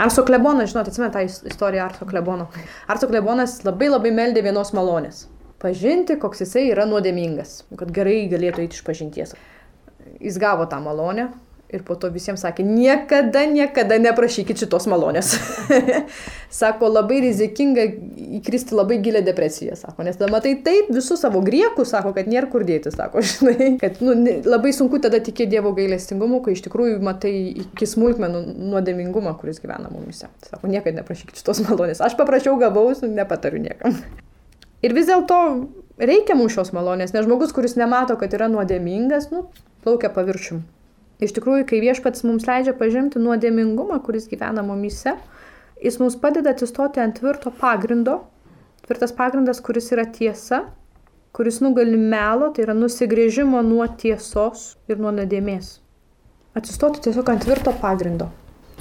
[0.00, 2.48] Arso klebonas, žinote, atsimenu tą istoriją Arso klebono.
[2.90, 5.26] Arso klebonas labai labai meldė vienos malonės
[5.66, 9.34] pažinti, koks jisai yra nuodėmingas, kad gerai galėtų eiti iš pažinties.
[10.22, 11.32] Jis gavo tą malonę
[11.68, 15.32] ir po to visiems sakė, niekada, niekada neprašykit šitos malonės.
[16.60, 17.86] sako, labai rizikinga
[18.38, 22.50] įkristi labai gilę depresiją, sako, nes tada matai taip visus savo griekus, sako, kad nėra
[22.52, 24.14] kur dėti, sako, žinai, kad nu,
[24.46, 29.90] labai sunku tada tikėti Dievo gailestingumu, kai iš tikrųjų matai iki smulkmenų nuodėmingumą, kuris gyvena
[29.90, 30.30] mumise.
[30.46, 32.02] Sako, niekada neprašykit šitos malonės.
[32.04, 33.98] Aš paprašiau, gavau, nepatariu niekam.
[34.84, 35.36] Ir vis dėlto
[35.96, 39.46] reikia mums šios malonės, nes žmogus, kuris nemato, kad yra nuodėmingas, nu,
[39.84, 40.62] plaukia paviršium.
[41.24, 45.16] Iš tikrųjų, kai viešpats mums leidžia pažinti nuodėmingumą, kuris gyvena mumise,
[45.80, 48.20] jis mums padeda atsistoti ant tvirto pagrindo.
[48.84, 50.66] Tvirtas pagrindas, kuris yra tiesa,
[51.34, 55.78] kuris nugali melo, tai yra nusigrėžimo nuo tiesos ir nuo nuodėmės.
[56.56, 58.28] Atsistoti tiesiog ant tvirto pagrindo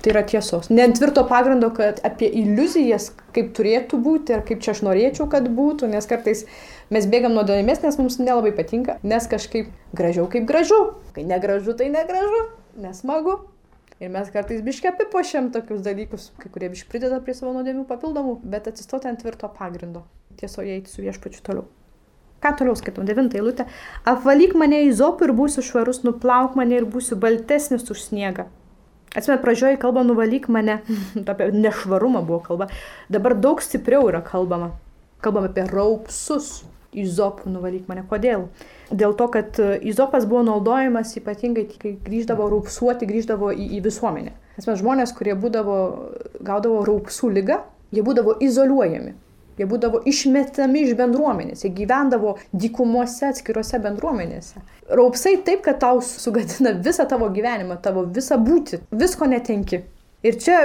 [0.05, 0.69] tai yra tiesos.
[0.69, 5.25] Ne ant tvirto pagrindo, kad apie iliuzijas, kaip turėtų būti ir kaip čia aš norėčiau,
[5.31, 6.43] kad būtų, nes kartais
[6.93, 10.77] mes bėgam nuo nuodėmės, nes mums nelabai patinka, nes kažkaip gražiau kaip gražu.
[11.15, 12.43] Kai negražu, tai negražu,
[12.77, 13.39] nesmagu.
[14.03, 18.35] Ir mes kartais biškai apipošiam tokius dalykus, kai kurie biškai prideda prie savo nuodėmių papildomų,
[18.43, 20.03] bet atsistoti ant tvirto pagrindo.
[20.37, 21.65] Tiesoje eiti su viešpačiu toliau.
[22.43, 23.07] Ką toliau skaitom?
[23.07, 23.65] Devintą eilutę.
[24.05, 28.49] Apvalyk mane į zopų ir būsiu švarus, nuplauk mane ir būsiu baltesnis už sniegą.
[29.15, 30.81] Atsimet, pradžioje kalba nuvalyk mane,
[31.31, 32.69] apie nešvarumą buvo kalba,
[33.09, 34.73] dabar daug stipriau yra kalbama.
[35.23, 38.03] Kalbam apie raupsus, izopų nuvalyk mane.
[38.09, 38.47] Kodėl?
[38.91, 44.35] Dėl to, kad izopas buvo naudojamas ypatingai, kai grįždavo raupsuoti, grįždavo į, į visuomenę.
[44.55, 45.77] Nes mes žmonės, kurie būdavo,
[46.45, 47.59] gaudavo raupsų lygą,
[47.95, 49.15] jie būdavo izoliuojami.
[49.55, 54.63] Jie būdavo išmetami iš bendruomenės, jie gyvendavo dykumuose atskiruose bendruomenėse.
[54.91, 59.85] Raupsai taip, kad tau sugadina visą tavo gyvenimą, tavo visą būti, visko netenki.
[60.25, 60.59] Ir čia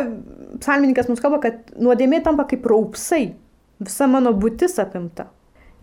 [0.59, 3.35] psalmininkas mums kalba, kad nuodėmė tampa kaip raupsai,
[3.79, 5.29] visa mano būtis apimta.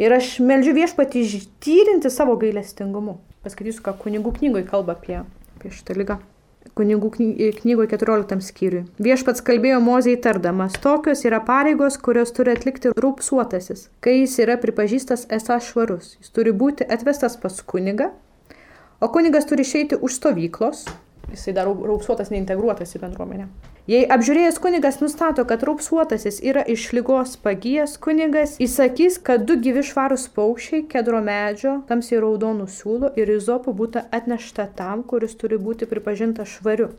[0.02, 3.22] Ir aš melžiu viešpatį ištyrinti savo gailestingumu.
[3.46, 5.22] Paskaitysiu, ką kunigų knygoje kalba apie,
[5.56, 6.20] apie šitą lygą
[6.76, 7.12] kunigų
[7.62, 8.84] knygoje 14 skyriui.
[9.04, 15.28] Viešpats kalbėjo Mozijai tardamas, tokios yra pareigos, kurios turi atlikti rūpsuotasis, kai jis yra pripažįstas
[15.40, 16.16] esas švarus.
[16.22, 18.12] Jis turi būti atvestas pas kunigą,
[19.00, 20.88] o kunigas turi išeiti už stovyklos,
[21.32, 23.48] jisai dar raupsuotas neintegruotas į bendruomenę.
[23.88, 29.86] Jei apžiūrėjęs kunigas nustato, kad raupsuotasis yra iš lygos pagijęs, kunigas įsakys, kad du gyvi
[29.88, 35.88] švarūs paukščiai, kedro medžio, tamsiai raudonų siūlų ir izopų būtų atnešta tam, kuris turi būti
[35.88, 36.92] pripažintas švariu.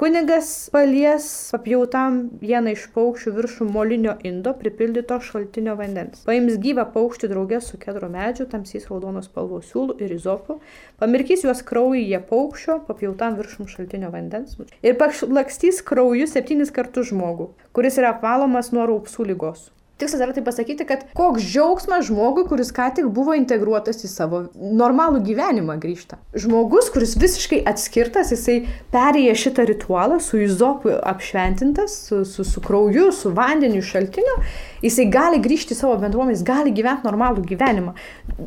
[0.00, 6.22] Kunigas palies papjautam vieną iš paukščių viršų molinio indo pripildyto šaltinio vandens.
[6.24, 10.56] Paims gyvą paukštį draugės su kedro medžiu, tamsiais raudonos spalvos siūlų ir izopu,
[11.02, 18.00] pamirkys juos kraujyje paukščio, papjautam viršum šaltinio vandens ir pašlakstys krauju septynis kartus žmogų, kuris
[18.00, 19.68] yra apvalomas nuo raupsų lygos.
[20.00, 24.40] Tikslas yra tai pasakyti, kad koks džiaugsmas žmogui, kuris ką tik buvo integruotas į savo
[24.56, 26.16] normalų gyvenimą grįžta.
[26.32, 28.62] Žmogus, kuris visiškai atskirtas, jisai
[28.94, 34.38] perėję šitą ritualą su izopu apšventintas, su, su, su krauju, su vandeniu šaltiniu,
[34.80, 37.96] jisai gali grįžti į savo bendruomenės, gali gyventi normalų gyvenimą.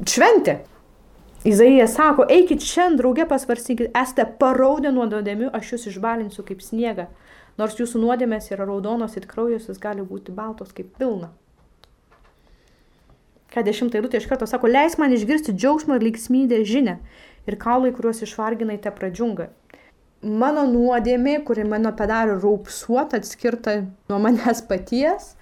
[0.09, 0.63] Šventė.
[1.43, 7.09] Izaijas sako, eikit šiandien draugė pasvarsykit, esate paraudę nuo nuodėmių, aš jūs išbalinsiu kaip sniegą.
[7.59, 11.33] Nors jūsų nuodėmės yra raudonos ir kraujas, jis gali būti baltos kaip pilna.
[13.53, 16.95] Ką dešimtą eilutę iš karto sako, leis man išgirsti džiaugsmą ir lygsmydę žinę
[17.45, 19.51] ir kaulai, kuriuos išvarginai, te pradžiunga.
[20.23, 23.75] Mano nuodėmė, kuri mano padarė raupsuotą, atskirta
[24.09, 25.33] nuo manęs paties,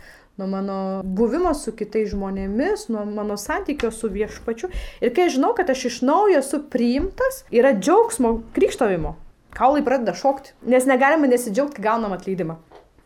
[0.42, 4.72] nuo mano buvimo su kitais žmonėmis, nuo mano santykio su viešpačiu.
[5.00, 9.16] Ir kai žinau, kad aš iš naujo esu priimtas, yra džiaugsmo krikštavimo.
[9.56, 12.58] Kaulai pradeda šokti, nes negalima nesidžiaugti, gaunam atleidimą.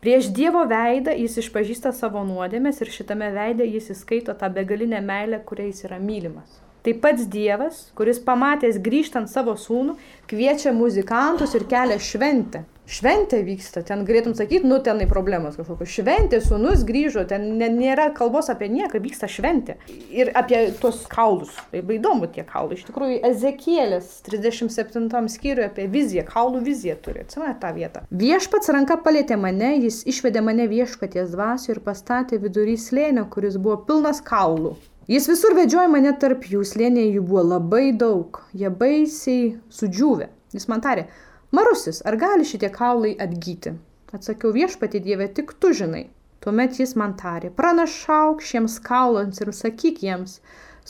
[0.06, 5.40] Prieš Dievo veidą jis išpažįsta savo nuodėmės ir šitame veide jis įskaito tą begalinę meilę,
[5.48, 6.60] kuriais yra mylimas.
[6.86, 9.96] Tai pats Dievas, kuris pamatęs grįžtant savo sūnų,
[10.30, 15.90] kviečia muzikantus ir kelia šventę šventė vyksta, ten galėtum sakyti, nu tenai problemos kažkokios.
[15.98, 19.76] Šventė, sunus grįžo, ten nėra kalbos apie nieką, vyksta šventė.
[20.14, 21.54] Ir apie tuos kaulus.
[21.74, 22.78] Labai įdomu tie kaulai.
[22.78, 27.26] Iš tikrųjų, Ezekėlės 37 skyriuje apie viziją, kaulų viziją turi.
[27.26, 28.04] Atsimenate tą vietą.
[28.10, 33.80] Viešpats ranka palėtė mane, jis išvedė mane viešpaties dvasiu ir pastatė vidury slėnio, kuris buvo
[33.88, 34.76] pilnas kaulų.
[35.06, 40.26] Jis visur vedžiojo mane tarp jų, slėniai jų buvo labai daug, jie baisiai sudžiūvė.
[40.56, 41.04] Jis man tarė,
[41.54, 43.76] Marusis, ar gali šitie kaulai atgyti?
[44.12, 46.08] Atsakiau viešpati Dieve, tik tu žinai.
[46.42, 50.40] Tuomet jis man tarė, pranašauk šiems kaulams ir sakyk jiems,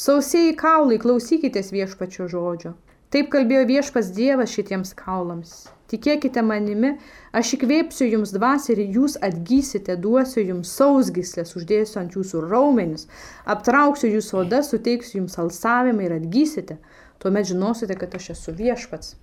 [0.05, 2.73] sausieji kaulai, klausykitės viešpačio žodžio.
[3.13, 5.53] Taip kalbėjo viešpas Dievas šitiems kaulams.
[5.93, 6.95] Tikėkite manimi,
[7.37, 13.07] aš įkvėpsiu jums dvasį ir jūs atgysite, duosiu jums sausgyslės, uždėsiu ant jūsų raumenis,
[13.45, 16.81] aptrauksiu jūsų odą, suteiksiu jums alsavimą ir atgysite.
[17.23, 19.15] Tuomet žinosite, kad aš esu viešpats.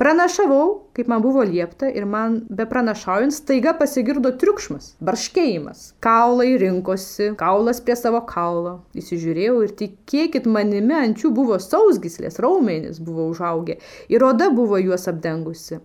[0.00, 5.82] Pranašavau, kaip man buvo liepta ir man be pranašaujant staiga pasigirdo triukšmas, barškėjimas.
[6.06, 8.72] Kaulai rinkosi, kaulas prie savo kaulo.
[8.96, 13.76] Įsižiūrėjau ir tikėkit manimi, ant jų buvo sausgislės, raumenys buvo užaugę
[14.08, 15.82] ir oda buvo juos apdengusi.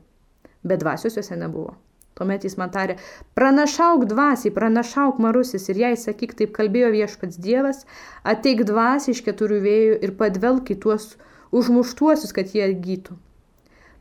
[0.64, 1.76] Bet dvasios juose nebuvo.
[2.16, 2.96] Tuomet jis man tarė,
[3.36, 7.84] pranašauk dvasiai, pranašauk marusis ir jai sakyk, taip kalbėjo viešpats Dievas,
[8.24, 11.18] ateik dvasiai iš keturių vėjų ir padvelk į tuos
[11.52, 13.20] užmuštuosius, kad jie atgytų.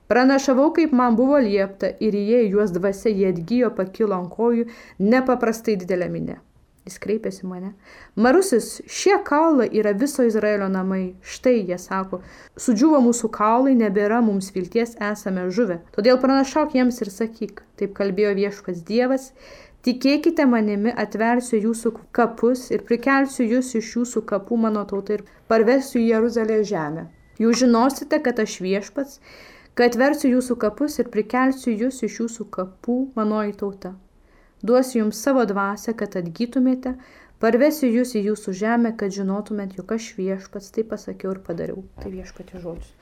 [0.09, 4.67] Pranašavau, kaip man buvo liepta, ir įėję juos dvasia, jie atgyjo, pakilo ant kojų,
[5.01, 6.41] nepaprastai didelė minė.
[6.85, 7.71] Jis kreipėsi mane.
[8.21, 11.15] Marusis, šie kaulai yra viso Izraelio namai.
[11.25, 12.19] Štai jie sako,
[12.61, 15.79] sudžiuvo mūsų kaulai, nebėra mums vilties, esame žuvę.
[15.97, 19.31] Todėl pranašauk jiems ir sakyk, taip kalbėjo viešpas Dievas,
[19.89, 26.03] tikėkite manimi, atversiu jūsų kapus ir prikelsiu jūs iš jūsų kapų mano tautą ir parvesiu
[26.03, 27.09] į Jeruzalę žemę.
[27.41, 29.17] Jūs žinosite, kad aš viešpats
[29.79, 33.95] kad versiu jūsų kapus ir prikelsiu jūs iš jūsų kapų, manoji tauta.
[34.65, 36.95] Duosiu jums savo dvasę, kad atgytumėte,
[37.43, 41.83] parvesiu jūs į jūsų žemę, kad žinotumėt, jog aš viešpats, tai pasakiau ir padariau.
[42.01, 42.95] Tai viešpatė žodžius.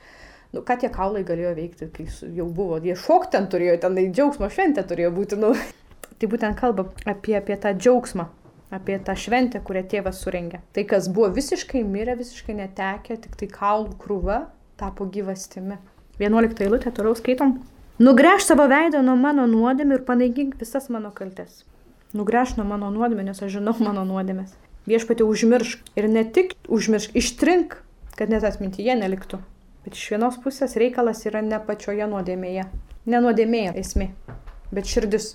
[0.53, 2.07] Nu, ką tie kaulai galėjo veikti, kai
[2.37, 5.39] jau buvo, jie šok ten turėjo, ten džiaugsmo šventė turėjo būti.
[5.39, 5.53] Nu.
[6.19, 8.27] Tai būtent kalba apie, apie tą džiaugsmą,
[8.75, 10.61] apie tą šventę, kurią tėvas surengė.
[10.75, 14.37] Tai, kas buvo visiškai mirę, visiškai netekę, tik tai kaulų krūva,
[14.79, 15.79] tapo gyvastimi.
[16.21, 17.55] 11 eilutė, toliau skaitom.
[18.03, 21.63] Nugręž savo veidą nuo mano nuodėmė ir panaikink visas mano kaltes.
[22.13, 24.53] Nugręž nuo mano nuodėmė, nes aš žinau mano nuodėmės.
[24.89, 27.77] Viešpatį užmiršk ir ne tik užmiršk, ištrink,
[28.17, 29.39] kad net atmintyje neliktų.
[29.85, 32.67] Bet iš vienos pusės reikalas yra ne pačioje nuodėmėje.
[33.09, 34.11] Ne nuodėmėje esmė,
[34.71, 35.33] bet širdis.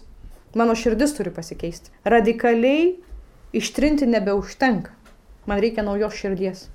[0.56, 1.90] Mano širdis turi pasikeisti.
[2.08, 2.94] Radikaliai
[3.52, 4.94] ištrinti nebeužtenka.
[5.48, 6.68] Man reikia naujos širdies.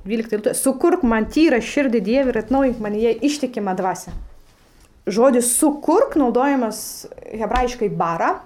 [0.00, 0.54] Ką 12 eilutė.
[0.56, 4.12] Sukurk man tyrą širdį Dievį ir atnaujink man jie ištikimą dvasę.
[5.10, 8.38] Žodis sukurk naudojamas hebrajiškai bara.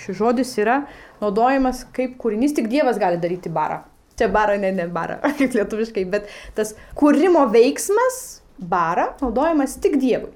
[0.00, 0.82] Šis žodis yra
[1.20, 3.82] naudojamas kaip kūrinys, tik Dievas gali daryti barą.
[4.16, 10.32] Čia bara, ne, ne bara, kaip lietuviškai, bet tas kūrimo veiksmas, bara, naudojamas tik Dievui.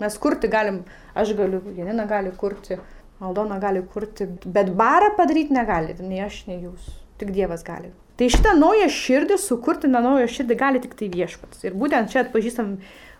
[0.00, 0.82] Mes kurti galim,
[1.16, 2.76] aš galiu, Janina gali kurti,
[3.24, 6.90] Aldona gali kurti, bet barą padaryti negali, nei aš, nei jūs.
[7.16, 7.94] Tik Dievas gali.
[8.16, 11.66] Tai šitą naują širdį, sukurti tą naują širdį gali tik tai viešpats.
[11.66, 12.78] Ir būtent čia atpažįstam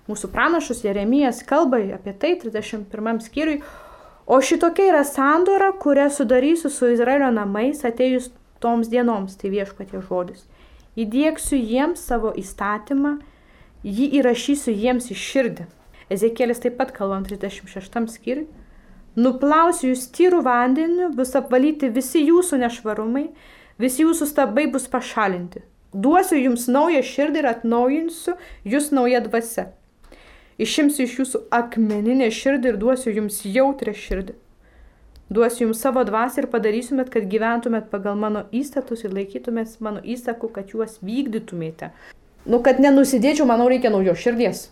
[0.08, 3.60] mūsų pranašus, Jeremijas kalba apie tai 31 skyriui.
[4.26, 8.30] O šitokia yra sandora, kurią sudarysiu su Izraelio namais atėjus
[8.64, 10.46] toms dienoms, tai viešpatie žodis.
[10.96, 13.18] Įdėksiu jiems savo įstatymą,
[13.84, 15.66] jį įrašysiu jiems į širdį.
[16.16, 18.46] Ezekėlis taip pat kalba 36 skyriui.
[19.16, 23.28] Nuplausiu jūs tyrų vandeniu, bus apvalyti visi jūsų nešvarumai,
[23.82, 25.64] visi jūsų stabai bus pašalinti.
[25.92, 28.34] Duosiu jums naują širdį ir atnaujinsiu
[28.68, 29.70] jūs naują dvasę.
[30.60, 34.34] Išimsiu iš jūsų akmeninę širdį ir duosiu jums jautrę širdį.
[35.28, 40.52] Duosiu jums savo dvasę ir padarysimėt, kad gyventumėt pagal mano įstatus ir laikytumėt mano įsakų,
[40.54, 41.90] kad juos vykdytumėte.
[42.46, 44.68] Nu, kad nenusidėčiau, manau, reikia naujos širdies.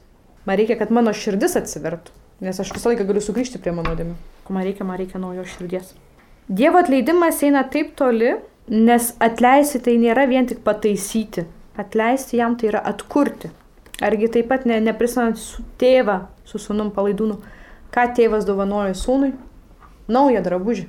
[0.46, 2.14] Man reikia, kad mano širdis atsivertų.
[2.44, 4.14] Nes aš visą laiką galiu sugrįžti prie mano nuodėmių.
[4.46, 5.94] Ko man reikia, man reikia naujos širdies.
[6.46, 8.36] Dievo atleidimas eina taip toli,
[8.68, 11.44] nes atleisti tai nėra vien tik pataisyti.
[11.76, 13.50] Atleisti jam tai yra atkurti.
[14.02, 17.38] Argi taip pat ne, neprisimant su tėvą, su sunum palaidūnu,
[17.94, 19.32] ką tėvas dovanojo sūnui?
[20.10, 20.88] Naują drabužį.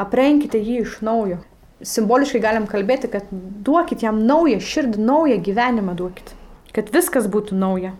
[0.00, 1.40] Aprenkite jį iš naujo.
[1.84, 6.32] Simboliškai galim kalbėti, kad duokit jam naują širdį, naują gyvenimą duokit.
[6.74, 7.92] Kad viskas būtų nauja.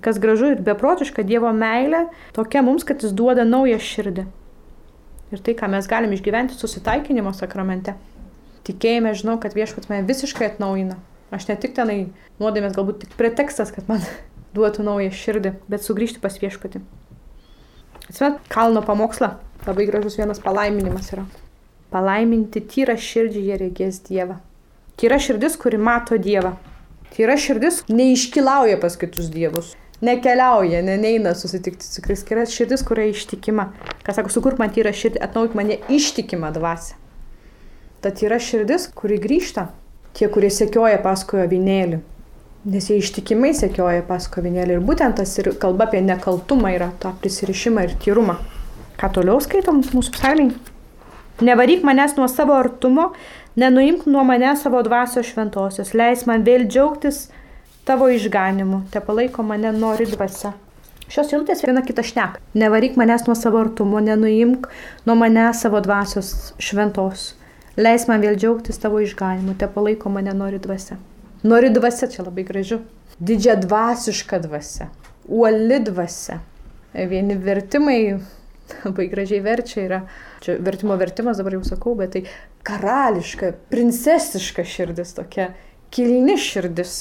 [0.00, 4.24] Kas gražu ir beprotiška Dievo meilė tokia mums, kad jis duoda naują širdį.
[5.30, 7.94] Ir tai, ką mes galim išgyventi susitaikinimo sakramente.
[8.68, 10.98] Tikėjime žinau, kad viešpats mane visiškai atnaujina.
[11.34, 11.98] Aš ne tik tenai
[12.42, 14.04] nuodėmės, galbūt tik pretekstas, kad man
[14.56, 16.82] duotų naują širdį, bet sugrįžti pas viešpatį.
[18.10, 19.36] Atsimet, kalno pamokslą.
[19.66, 21.26] Labai gražus vienas palaiminimas yra.
[21.92, 24.38] Palaiminti tyrą širdį jie regės Dievą.
[25.00, 26.54] Tyra širdis, kuri mato Dievą.
[27.14, 32.30] Tyra širdis neiškilauja pas kitus dievus nekeliauja, ne, neina susitikti su Kristus.
[32.32, 33.70] Yra širdis, kuria ištikima.
[34.02, 36.96] Kas sako, sukurk man tyrą širdį, atnaujink mane ištikimą dvasę.
[38.00, 39.66] Tad yra širdis, kuri grįžta.
[40.16, 41.98] Tie, kurie sekioja paskui avinėlį.
[42.72, 44.78] Nes jie ištikimai sekioja paskui avinėlį.
[44.78, 48.38] Ir būtent tas ir kalba apie nekaltumą yra tą prisirišimą ir tyrumą.
[49.00, 50.54] Ką toliau skaitom mūsų psalmiai?
[51.44, 53.10] Nevaryk manęs nuo savo artumo,
[53.60, 57.26] nenuimk nuo manęs savo dvasios šventosios, leis man vėl džiaugtis
[57.88, 60.52] tavo išganimu, te palaiko mane nori dvasia.
[61.10, 62.36] Šios eilutės viena kita šnek.
[62.60, 64.68] Nevaryk manęs nuo savo artumo, nenuimk
[65.08, 67.34] nuo manęs savo dvasios šventos.
[67.78, 70.98] Leis man vėl džiaugtis tavo išganimu, te palaiko mane nori dvasia.
[71.46, 72.80] Nori dvasia, čia labai gražu.
[73.20, 74.88] Didžia dvasiška dvasia.
[75.28, 76.40] Uoli dvasia.
[76.94, 78.00] Vieni vertimai
[78.86, 80.02] labai gražiai verčia yra.
[80.44, 82.26] Čia vertimo vertimas dabar jau sakau, bet tai
[82.66, 85.52] karališka, princesiška širdis, tokia
[85.94, 87.00] kilni širdis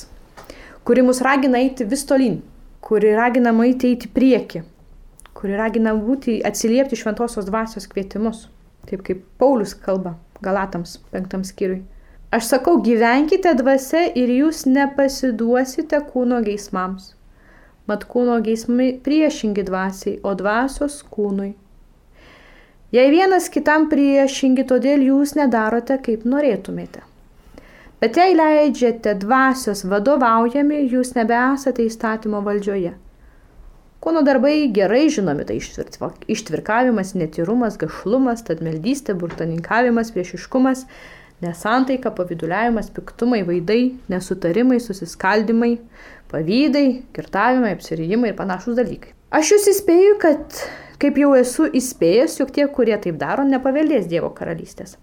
[0.90, 2.40] kuri mus ragina eiti vis tolyn,
[2.82, 4.64] kuri ragina eiti eiti prieki,
[5.38, 8.48] kuri ragina būti atsiliepti šventosios dvasios kvietimus,
[8.90, 11.82] taip kaip Paulius kalba Galatams penktam skyriui.
[12.32, 17.16] Aš sakau, gyvenkite dvasia ir jūs nepasiduosite kūno geismams.
[17.90, 21.56] Mat kūno geismai priešingi dvasiai, o dvasios kūnui.
[22.94, 27.02] Jei vienas kitam priešingi, todėl jūs nedarote, kaip norėtumėte.
[28.00, 32.94] Bet jei leidžiate dvasios vadovaujami, jūs nebesate įstatymo valdžioje.
[34.00, 40.86] Kūno darbai gerai žinomi, tai ištvirkavimas, netyrumas, gašlumas, tadmeldystė, burtaninkavimas, priešiškumas,
[41.44, 43.82] nesantaika, paviduliavimas, piktumai, vaidai,
[44.12, 45.74] nesutarimai, susiskaldimai,
[46.32, 46.86] pavydai,
[47.16, 49.12] kirtavimai, apsirijimai ir panašus dalykai.
[49.36, 50.64] Aš jūs įspėju, kad
[51.04, 54.96] kaip jau esu įspėjęs, jog tie, kurie taip daro, nepaveldės Dievo karalystės.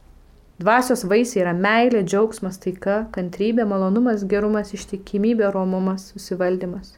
[0.56, 6.96] Dvasios vaisiai yra meilė, džiaugsmas, taika, kantrybė, malonumas, gerumas, ištikimybė, romumas, susivaldymas.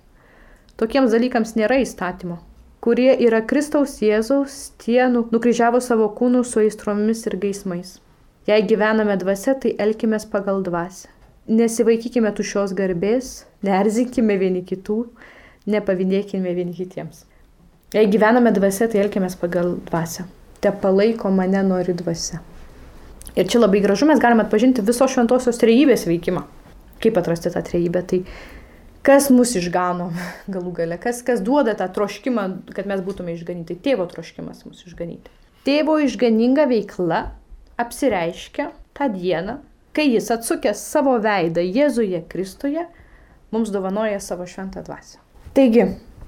[0.79, 2.37] Tokiems dalykams nėra įstatymo,
[2.85, 7.97] kurie yra Kristaus Jėzaus, tie nu, nukryžiavo savo kūnų su aistromis ir geismais.
[8.47, 11.11] Jei gyvename dvasia, tai elkime pagal dvasę.
[11.49, 13.33] Nesivaikykime tušios garbės,
[13.67, 15.01] nerzinkime vieni kitų,
[15.67, 17.25] nepavydėkime vieni kitiems.
[17.97, 20.29] Jei gyvename dvasia, tai elgiamės pagal dvasę.
[20.63, 22.39] Te palaiko mane nori dvasia.
[23.35, 26.45] Ir čia labai gražu, mes galime atpažinti visos šventosios trejybės veikimą.
[27.03, 28.03] Kaip atrasti tą trejybę?
[28.11, 28.23] Tai
[29.09, 30.11] kas mus išgano
[30.55, 33.79] galų gale, kas, kas duoda tą troškimą, kad mes būtume išganyti.
[33.85, 35.33] Tėvo troškimas mus išganyti.
[35.65, 37.23] Tėvo išganinga veikla
[37.81, 38.69] apsireiškia
[38.99, 39.59] tą dieną,
[39.97, 42.85] kai jis atsukęs savo veidą Jėzuje Kristuje,
[43.55, 45.23] mums dovanoja savo šventą dvasę.
[45.57, 45.87] Taigi,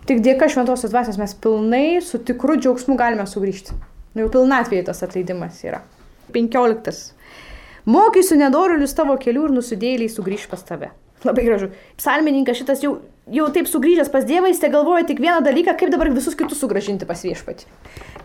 [0.08, 3.76] tik dėka šventosios dvasios mes pilnai su tikru džiaugsmu galime sugrįžti.
[4.14, 5.84] Nu, jau pilnatvėje tas atleidimas yra.
[6.32, 7.12] 15.
[7.90, 10.90] Mokysiu nedorilius tavo kelių ir nusidėliai sugrįž pas tave.
[11.24, 11.68] Labai gražu.
[12.00, 12.94] Psalmininkas šitas jau,
[13.28, 16.62] jau taip sugrįžęs pas Dievą, jis te galvoja tik vieną dalyką, kaip dabar visus kitus
[16.62, 17.68] sugražinti pas viešpatį.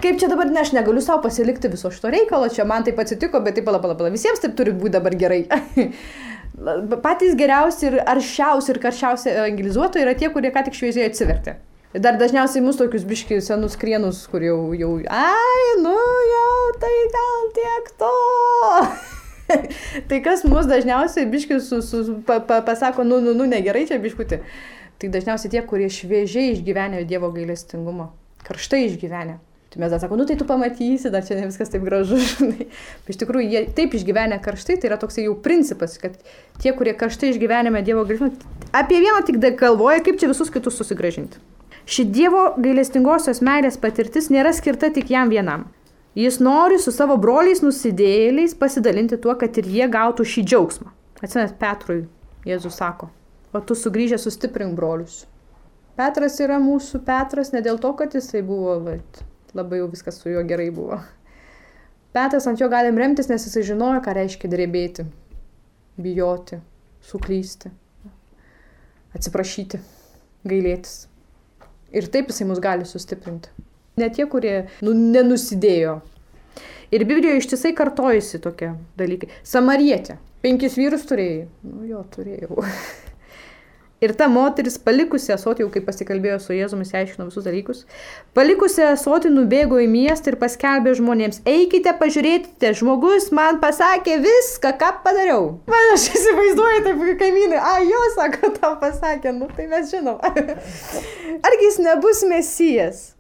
[0.03, 3.41] Kaip čia dabar, ne, aš negaliu savo pasilikti viso šito reikalo, čia man taip atsitiko,
[3.43, 4.13] bet taip palapalapala.
[4.13, 5.43] Visiems taip turi būti dabar gerai.
[7.05, 11.57] Patys geriausi ir aršiausi ir karščiausi evangelizuotojai yra tie, kurie ką tik šviežiai atsivertė.
[11.95, 15.95] Dar dažniausiai mūsų tokius biškius senus krienus, kur jau, jau, ai, nu
[16.31, 18.15] jau, tai gal tiek to.
[20.09, 23.99] tai kas mus dažniausiai biškius su, su, pa, pa, pasako, nu, nu, nu, negerai čia
[24.01, 24.41] biškuti.
[25.01, 28.13] Tai dažniausiai tie, kurie šviežiai išgyvenė Dievo gailestingumo,
[28.47, 29.37] karštai išgyvenė.
[29.75, 32.15] Tai mes dar sakome, nu tai tu pamatysi, dar čia ne viskas taip gražu.
[33.03, 36.15] Bet iš tikrųjų, jie taip išgyvenę karštai, tai yra toks jau principas, kad
[36.63, 41.43] tie, kurie karštai išgyvenėme Dievo gailestingumą, apie vieną tik galvoja, kaip čia visus kitus susigražinti.
[41.85, 45.67] Ši Dievo gailestingosios meilės patirtis nėra skirta tik jam vienam.
[46.15, 50.93] Jis nori su savo broliais nusidėjėliais pasidalinti tuo, kad ir jie gautų šį džiaugsmą.
[51.19, 52.05] Atsinet Petrui,
[52.47, 53.09] Jėzus sako,
[53.51, 55.25] o tu sugrįžęs sustiprink brolius.
[55.99, 59.19] Petras yra mūsų Petras ne dėl to, kad jisai buvo, bet
[59.55, 61.01] labai jau viskas su juo gerai buvo.
[62.15, 65.03] Petras ant jo galim remtis, nes jisai žinojo, ką reiškia drebėti,
[65.99, 66.61] bijoti,
[67.03, 67.73] suklysti,
[69.15, 69.83] atsiprašyti,
[70.47, 71.09] gailėtis.
[71.95, 73.51] Ir taip jisai mus gali sustiprinti.
[73.99, 75.99] Ne tie, kurie nu, nenusidėjo.
[76.95, 79.31] Ir Biblijoje ištisai kartojasi tokie dalykai.
[79.47, 80.19] Samarietė.
[80.45, 81.47] Penkis vyrus turėjai.
[81.65, 82.61] Nu jo, turėjau.
[84.03, 87.85] Ir ta moteris palikusi asotį, jau kaip pasikalbėjo su Jėzumi, aiškino visus dalykus,
[88.35, 94.91] palikusi asotį nubėgo į miestą ir paskelbė žmonėms, eikite pažiūrėkite, žmogus man pasakė viską, ką
[95.07, 95.47] padariau.
[95.71, 100.19] Man aš įsivaizduoju, taip kaimynai, a, jo, sako, tau pasakė, nu tai mes žinom.
[101.47, 103.14] Argi jis nebus mesijas?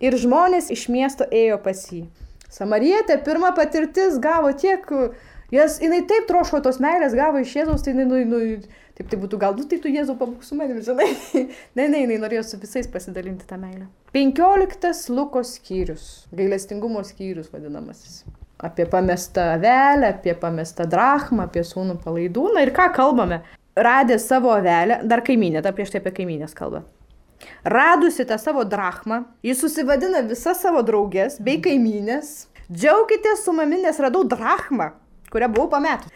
[0.00, 2.06] Ir žmonės iš miesto ėjo pas jį.
[2.52, 4.86] Samarietė pirma patirtis gavo tiek,
[5.52, 9.20] jas, jinai taip troško tos meilės, gavo iš Jėzaus, tai jinai, nu, nu, taip tai
[9.20, 11.10] būtų galbūt, tai tu Jėzau pabūk su manimi, žinai.
[11.76, 13.86] ne, ne, jinai norėjo su visais pasidalinti tą meilę.
[14.14, 18.22] Penkioliktas Lukos skyrius, gailestingumo skyrius vadinamasis.
[18.64, 23.44] Apie pamestą avelę, apie pamestą drachmą, apie sūnų palaidūną ir ką kalbame.
[23.78, 26.82] Radė savo avelę, dar kaiminė, dar prieš tai apie kaiminės kalbą.
[27.64, 32.48] Radusi tą savo drachmą, jis susivadina visas savo draugės bei kaimynės.
[32.68, 34.90] Džiaukitės su mami, nes radau drachmą,
[35.32, 36.12] kurią buvau pametus.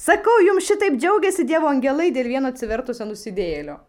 [0.00, 3.80] Sakau, jums šitaip džiaugiasi Dievo angelai dėl vieno atsivertusio nusidėjėlio.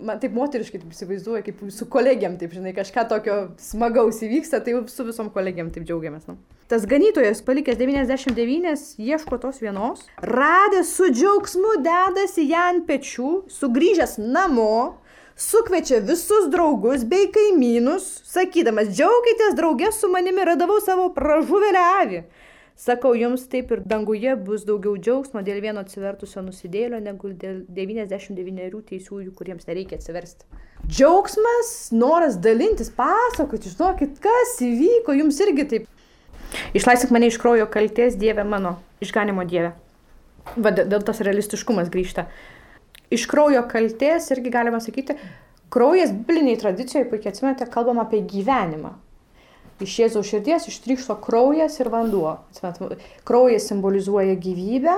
[0.00, 4.74] Man taip moteriškai taip įsivaizduoju, kaip su kolegiam, taip žinai, kažką tokio smagaus įvyksta, tai
[4.90, 6.24] su visom kolegiam taip džiaugiamės.
[6.30, 6.38] Nu.
[6.70, 14.18] Tas ganytojas, palikęs 99, ieško tos vienos, radęs su džiaugsmu dedasi ją ant pečių, sugrįžęs
[14.22, 14.99] namo,
[15.40, 22.22] sukviečia visus draugus bei kaimynus, sakydamas, džiaukitės draugės su manimi, radavau savo pražuvėlę avį.
[22.80, 28.84] Sakau jums, taip ir danguje bus daugiau džiaugsmo dėl vieno atsivertusio nusidėlio, negu dėl 99
[28.88, 30.46] teisiųjų, kuriems nereikia atsiversti.
[30.88, 35.90] Džiaugsmas, noras dalintis, pasakoti, žinokit, kas įvyko, jums irgi taip.
[36.76, 39.74] Išlaisvink mane iš kraujo kalties, Dieve mano, išganimo Dieve.
[40.56, 42.30] Va, dėl tas realistiškumas grįžta
[43.10, 45.16] iš kraujo kalties irgi galima sakyti,
[45.70, 48.96] kraujas bibliniai tradicijoje, puikiai atsimenate, kalbam apie gyvenimą.
[49.80, 52.34] Iš Jėzaus širdies ištrykšto kraujas ir vanduo.
[52.52, 54.96] Atsimenat, kraujas simbolizuoja gyvybę,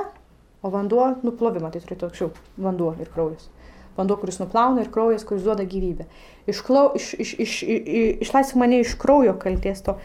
[0.62, 2.31] o vanduo nuplovimą, tai turėtų anksčiau
[2.62, 3.48] vanduo ir kraujas.
[3.96, 6.07] Vanduo, kuris nuplauna ir kraujas, kuris duoda gyvybę.
[6.51, 7.88] Išklau, iš, iš, iš, iš,
[8.27, 9.98] išlaisvink mane iš kraujo kalties, to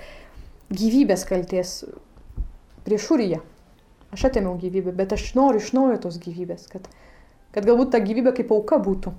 [0.69, 1.77] gyvybės kalties
[2.85, 3.41] prieš uriją.
[4.13, 6.85] Aš atėmiau gyvybę, bet aš noriu iš naujo tos gyvybės, kad,
[7.55, 9.13] kad galbūt ta gyvybė kaip auka būtų.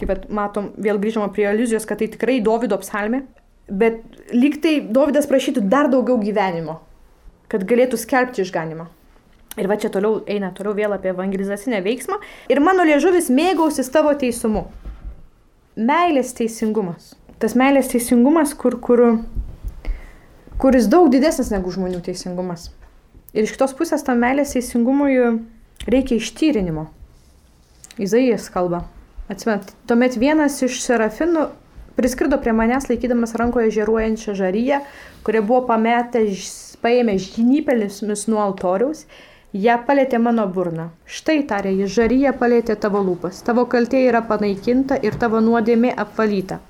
[0.00, 3.24] Tai bet matom, vėl grįžama prie aliuzijos, kad tai tikrai Davido psalmė,
[3.68, 4.00] bet
[4.32, 6.78] lyg tai Davidas prašytų dar daugiau gyvenimo,
[7.52, 8.88] kad galėtų skelbti išganimą.
[9.58, 12.20] Ir va čia toliau eina toliau vėl apie evangelizacinę veiksmą.
[12.48, 14.68] Ir mano liežuvis mėgausis tavo teisumu.
[15.76, 17.16] Meilės teisingumas.
[17.42, 19.02] Tas meilės teisingumas, kur, kur,
[20.60, 22.68] kuris daug didesnis negu žmonių teisingumas.
[23.34, 25.18] Ir iš kitos pusės tam meilės teisingumui
[25.86, 26.88] reikia ištyrinimo.
[27.98, 28.84] Izaijas kalba.
[29.30, 31.48] Atsimet, tuomet vienas iš serafinų
[31.98, 34.80] priskrido prie manęs laikydamas rankoje žėruojančią žaryją,
[35.26, 36.22] kurie buvo pametę,
[36.82, 39.04] paėmę žinipelėmis nuo altoriaus,
[39.52, 40.88] ją palėtė mano burną.
[41.04, 46.60] Štai tarė jis, žaryja palėtė tavo lūpas, tavo kaltė yra panaikinta ir tavo nuodėmė apvalyta.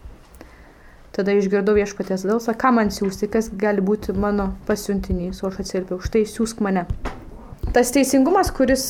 [1.15, 5.99] Tada išgirdau viešpatės dalsą, ką man siūsti, kas gali būti mano pasiuntinys, o aš atsilpiau,
[6.03, 6.87] štai siūsk mane.
[7.75, 8.85] Tas teisingumas, kuris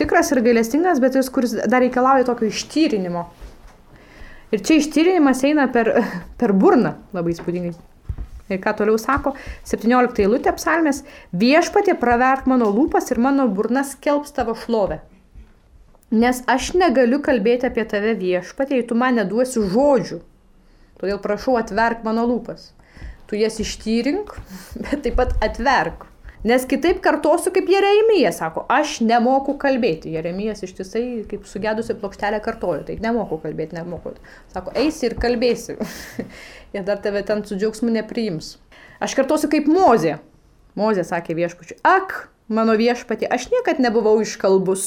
[0.00, 3.28] tikras ir gailestingas, bet jis, kuris dar reikalauja tokio ištyrinimo.
[4.50, 5.92] Ir čia ištyrinimas eina per,
[6.40, 7.76] per burną, labai įspūdingai.
[8.50, 9.36] Ir ką toliau sako,
[9.70, 14.98] 17 eilutė psalmės, viešpatė praverk mano lūpas ir mano burnas kelbs tavo šlovę.
[16.10, 20.18] Nes aš negaliu kalbėti apie tave viešpatė, jei tu man neduosi žodžių.
[20.98, 22.72] Todėl prašau atverk mano lūpas.
[23.30, 24.34] Tu jas ištyrink,
[24.82, 26.09] bet taip pat atverk.
[26.40, 30.14] Nes kitaip kartosiu kaip Jeremija, sako, aš nemoku kalbėti.
[30.14, 34.14] Jeremijas ištisai kaip sugedusi plokštelę kartoju, tai nemoku kalbėti, nemoku.
[34.54, 35.76] Sako, eisi ir kalbėsi.
[36.72, 38.54] Jie dar tave ten su džiaugsmu nepriims.
[39.04, 40.16] Aš kartosiu kaip Mozė.
[40.80, 44.86] Mozė sakė viešpačiui, ak, mano viešpatė, aš niekad nebuvau iškalbus.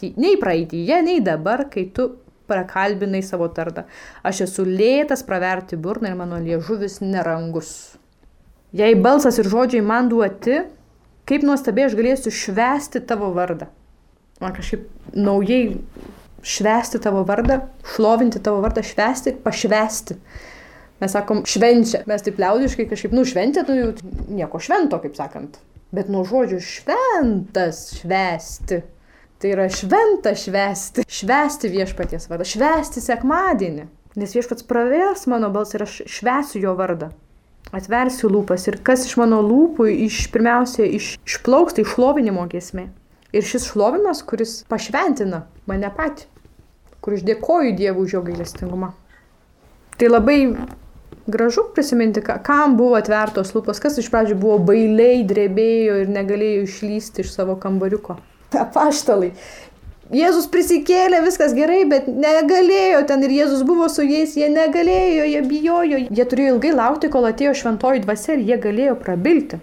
[0.00, 2.08] Nei praeitįje, nei dabar, kai tu
[2.48, 3.84] prakalbinai savo tardą.
[4.24, 7.93] Aš esu lėtas praverti burną ir mano liežuvis nerangus.
[8.74, 10.64] Jei balsas ir žodžiai man duoti,
[11.30, 13.68] kaip nuostabiai aš galėsiu švesti tavo vardą.
[14.42, 15.76] Man kažkaip naujai
[16.42, 17.60] švesti tavo vardą,
[17.94, 20.18] šlovinti tavo vardą, švesti, pašvesti.
[20.98, 23.88] Mes sakom švenčia, mes taip liaudiškai kažkaip, nu šventė, nu jau
[24.34, 25.60] nieko švento, kaip sakant.
[25.94, 28.80] Bet nuo žodžių šventas švesti.
[29.38, 33.86] Tai yra šventa švesti, švesti viešpaties vardą, švesti sekmadienį.
[34.18, 37.14] Nes viešpats pravers mano balsą ir aš švesiu jo vardą.
[37.74, 42.86] Atversiu lūpas ir kas iš mano lūpų iš pirmiausia iš, išplauks, tai šlovinimo giesmė.
[43.34, 46.28] Ir šis šlovimas, kuris pašventina mane patį,
[47.02, 48.92] kur aš dėkoju Dievui už jo gailestingumą.
[49.98, 50.38] Tai labai
[51.26, 57.24] gražu prisiminti, kam buvo atvertos lūpos, kas iš pradžių buvo bailiai, drebėjo ir negalėjo išlysti
[57.24, 58.20] iš savo kambariuko
[58.60, 59.32] apaštalai.
[60.12, 65.40] Jėzus prisikėlė, viskas gerai, bet negalėjo ten ir Jėzus buvo su jais, jie negalėjo, jie
[65.48, 69.62] bijojo, jie turėjo ilgai laukti, kol atėjo šventoji dvasia ir jie galėjo prabilti.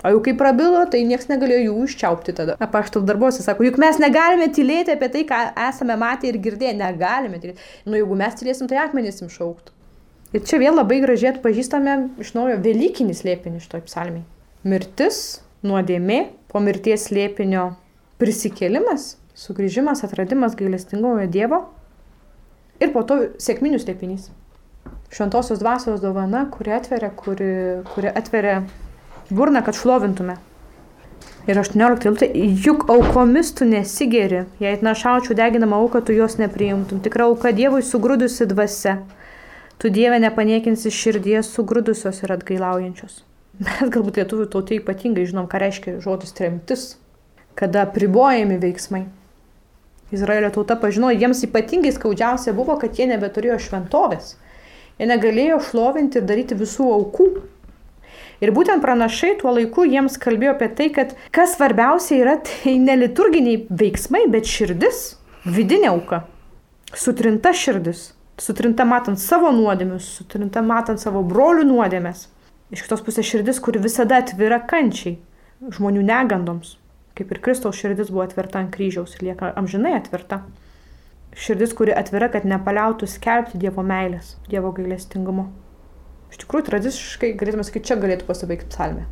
[0.00, 2.54] O jau kai prabilo, tai niekas negalėjo jų užčiaupti tada.
[2.64, 7.36] Apaštal darbuose sako, juk mes negalime tylėti apie tai, ką esame matę ir girdėję, negalime
[7.42, 7.60] tylėti.
[7.84, 9.76] Nu, jeigu mes tylėsim, tai akmenys im šauktų.
[10.32, 14.24] Ir čia vėl labai gražiai atpažįstame iš naujo Velykinį slėpinį šitoj psalmiai.
[14.64, 17.74] Mirtis, nuodėmė, po mirties slėpinio
[18.22, 21.64] prisikėlimas, sugrįžimas, atradimas gailestingojo Dievo
[22.80, 24.28] ir po to sėkminių slėpinys.
[25.10, 27.50] Šventosios dvasios dovana, kuri atveria, kuri,
[27.90, 28.60] kuri atveria
[29.30, 30.36] burną, kad šlovintume.
[31.48, 32.28] Ir 18 eilutė,
[32.64, 37.00] juk aukomis tu nesigeri, jei atnašaučiau deginamą auką, tu jos nepriimtum.
[37.02, 39.00] Tikra auka Dievui sugrūdusi dvasia.
[39.80, 43.22] Tu Dieve nepaniekinsi širdies sugrūdusios ir atgailaujančios.
[43.64, 46.90] Mes galbūt lietuvių tautai ypatingai žinom, ką reiškia žodis tremtis
[47.60, 49.04] kada pribojami veiksmai.
[50.10, 54.34] Izraelio tauta pažinojo, jiems ypatingai skaudžiausia buvo, kad jie nebeturėjo šventovės.
[54.98, 57.28] Jie negalėjo šlovinti ir daryti visų aukų.
[58.42, 62.98] Ir būtent pranašai tuo laiku jiems kalbėjo apie tai, kad kas svarbiausia yra, tai ne
[63.04, 65.04] liturginiai veiksmai, bet širdis,
[65.46, 66.24] vidinė auka.
[66.90, 68.08] Sutrinta širdis,
[68.40, 72.26] sutrinta matant savo nuodėmius, sutrinta matant savo brolių nuodėmės.
[72.74, 75.18] Iš kitos pusės širdis, kuri visada atvira kančiai,
[75.70, 76.79] žmonių negandoms
[77.20, 80.42] kaip ir Kristaus širdis buvo atverta ant kryžiaus ir lieka amžinai atverta.
[81.36, 85.46] Širdis, kuri atvira, kad nepaliautų skelbti Dievo meilės, Dievo gailestingumo.
[86.32, 89.06] Iš tikrųjų, tradiciškai galėtume sakyti, čia galėtų pasibaigti psalmė.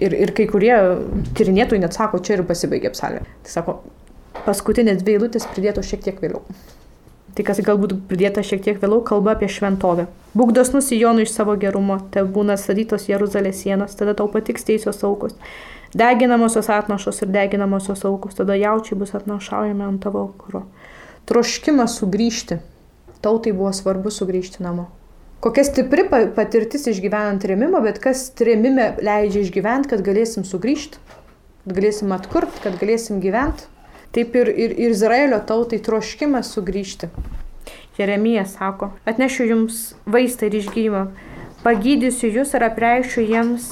[0.00, 0.74] Ir, ir kai kurie
[1.38, 3.26] tyrinėtojai net sako, čia ir pasibaigė psalmė.
[3.46, 3.76] Tai sako,
[4.46, 6.42] paskutinės dvi eilutės pridėtos šiek tiek vėliau.
[7.36, 10.08] Tai kas galbūt pridėta šiek tiek vėliau, kalba apie šventovę.
[10.34, 15.02] Būk dosnus Jonų iš savo gerumo, te būna statytos Jeruzalės sienos, tada tau patiks teisios
[15.06, 15.36] aukos.
[15.94, 20.62] Deginamosios atnašos ir deginamosios aukos, tada jaučiai bus atnašaujami ant tavo kuro.
[21.26, 22.60] Troškimas sugrįžti.
[23.20, 24.86] Tautai buvo svarbu sugrįžti namo.
[25.40, 26.04] Kokia stipri
[26.36, 31.00] patirtis išgyvenant remimą, bet kas remime leidžia išgyventi, kad galėsim sugrįžti,
[31.64, 33.66] kad galėsim atkurti, kad galėsim gyventi.
[34.14, 37.10] Taip ir, ir, ir Izraelio tautai troškimas sugrįžti.
[37.98, 41.04] Jeremija sako, atnešiu jums vaistą ir išgydymą,
[41.64, 43.70] pagydysiu jūs ir apreikščiu jiems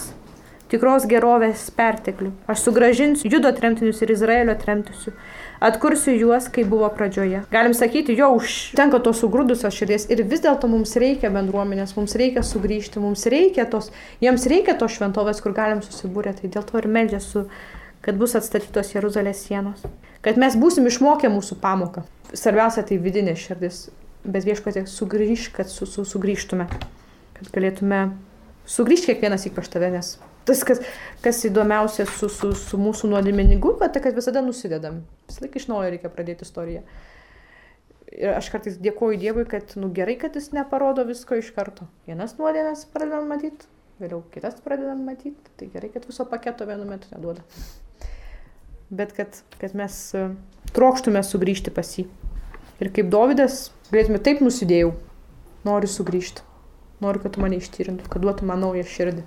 [0.72, 2.32] tikros gerovės perteklių.
[2.50, 5.14] Aš sugražinsiu judo tremtinius ir Izraelio tremtisiu.
[5.64, 7.42] Atkursiu juos, kaip buvo pradžioje.
[7.50, 12.44] Galim sakyti, jo užtenka tos sugrūdusios širdies ir vis dėlto mums reikia bendruomenės, mums reikia
[12.46, 13.90] sugrįžti, mums reikia tos,
[14.22, 16.36] jiems reikia tos šventovės, kur galim susibūrę.
[16.38, 17.48] Tai dėl to ir meldžiasi,
[18.06, 19.82] kad bus atstatytos Jeruzalės sienos.
[20.22, 22.06] Kad mes būsim išmokę mūsų pamoką.
[22.36, 23.88] Svarbiausia tai vidinė širdis.
[24.28, 26.66] bet viešpatė sugrįž, kad su, su, sugrįžtume,
[27.38, 28.00] kad galėtume
[28.68, 30.16] sugrįžti kiekvienas į pas tave, nes
[30.48, 30.80] tas, kas,
[31.24, 35.02] kas įdomiausia su, su, su mūsų nuodėmeningu, kad, kad visada nusidedam.
[35.28, 36.84] Vis laik iš naujo reikia pradėti istoriją.
[38.08, 41.86] Ir aš kartais dėkoju Dievui, kad nu, gerai, kad jis neparodo visko iš karto.
[42.08, 43.68] Vienas nuodėmės pradedam matyti,
[44.00, 45.52] vėliau kitas pradedam matyti.
[45.60, 47.44] Tai gerai, kad viso paketo vienu metu neduoda.
[48.88, 50.30] Bet kad, kad mes e,
[50.72, 52.06] trokštume sugrįžti pas jį.
[52.80, 54.94] Ir kaip Davidas, galėtume taip nusidėjau,
[55.68, 56.46] noriu sugrįžti.
[57.04, 59.26] Noriu, kad tu mane ištyrintų, kad duotų man naują širdį.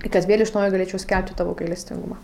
[0.00, 2.16] Kad vėl iš naujo galėčiau skelbti tavo gailestingumą.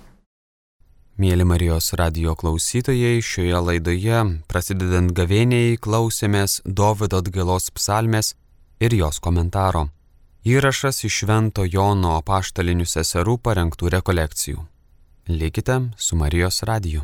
[1.18, 8.36] Mėly Marijos radio klausytojai, šioje laidoje, prasidedant gavėniai, klausėmės Dovido atgailos psalmės
[8.78, 9.88] ir jos komentaro.
[10.46, 14.62] Įrašas iš Švento Jono apaštalinių seserų parengtų rekolekcijų.
[15.28, 17.02] Likite su Marijos radiju.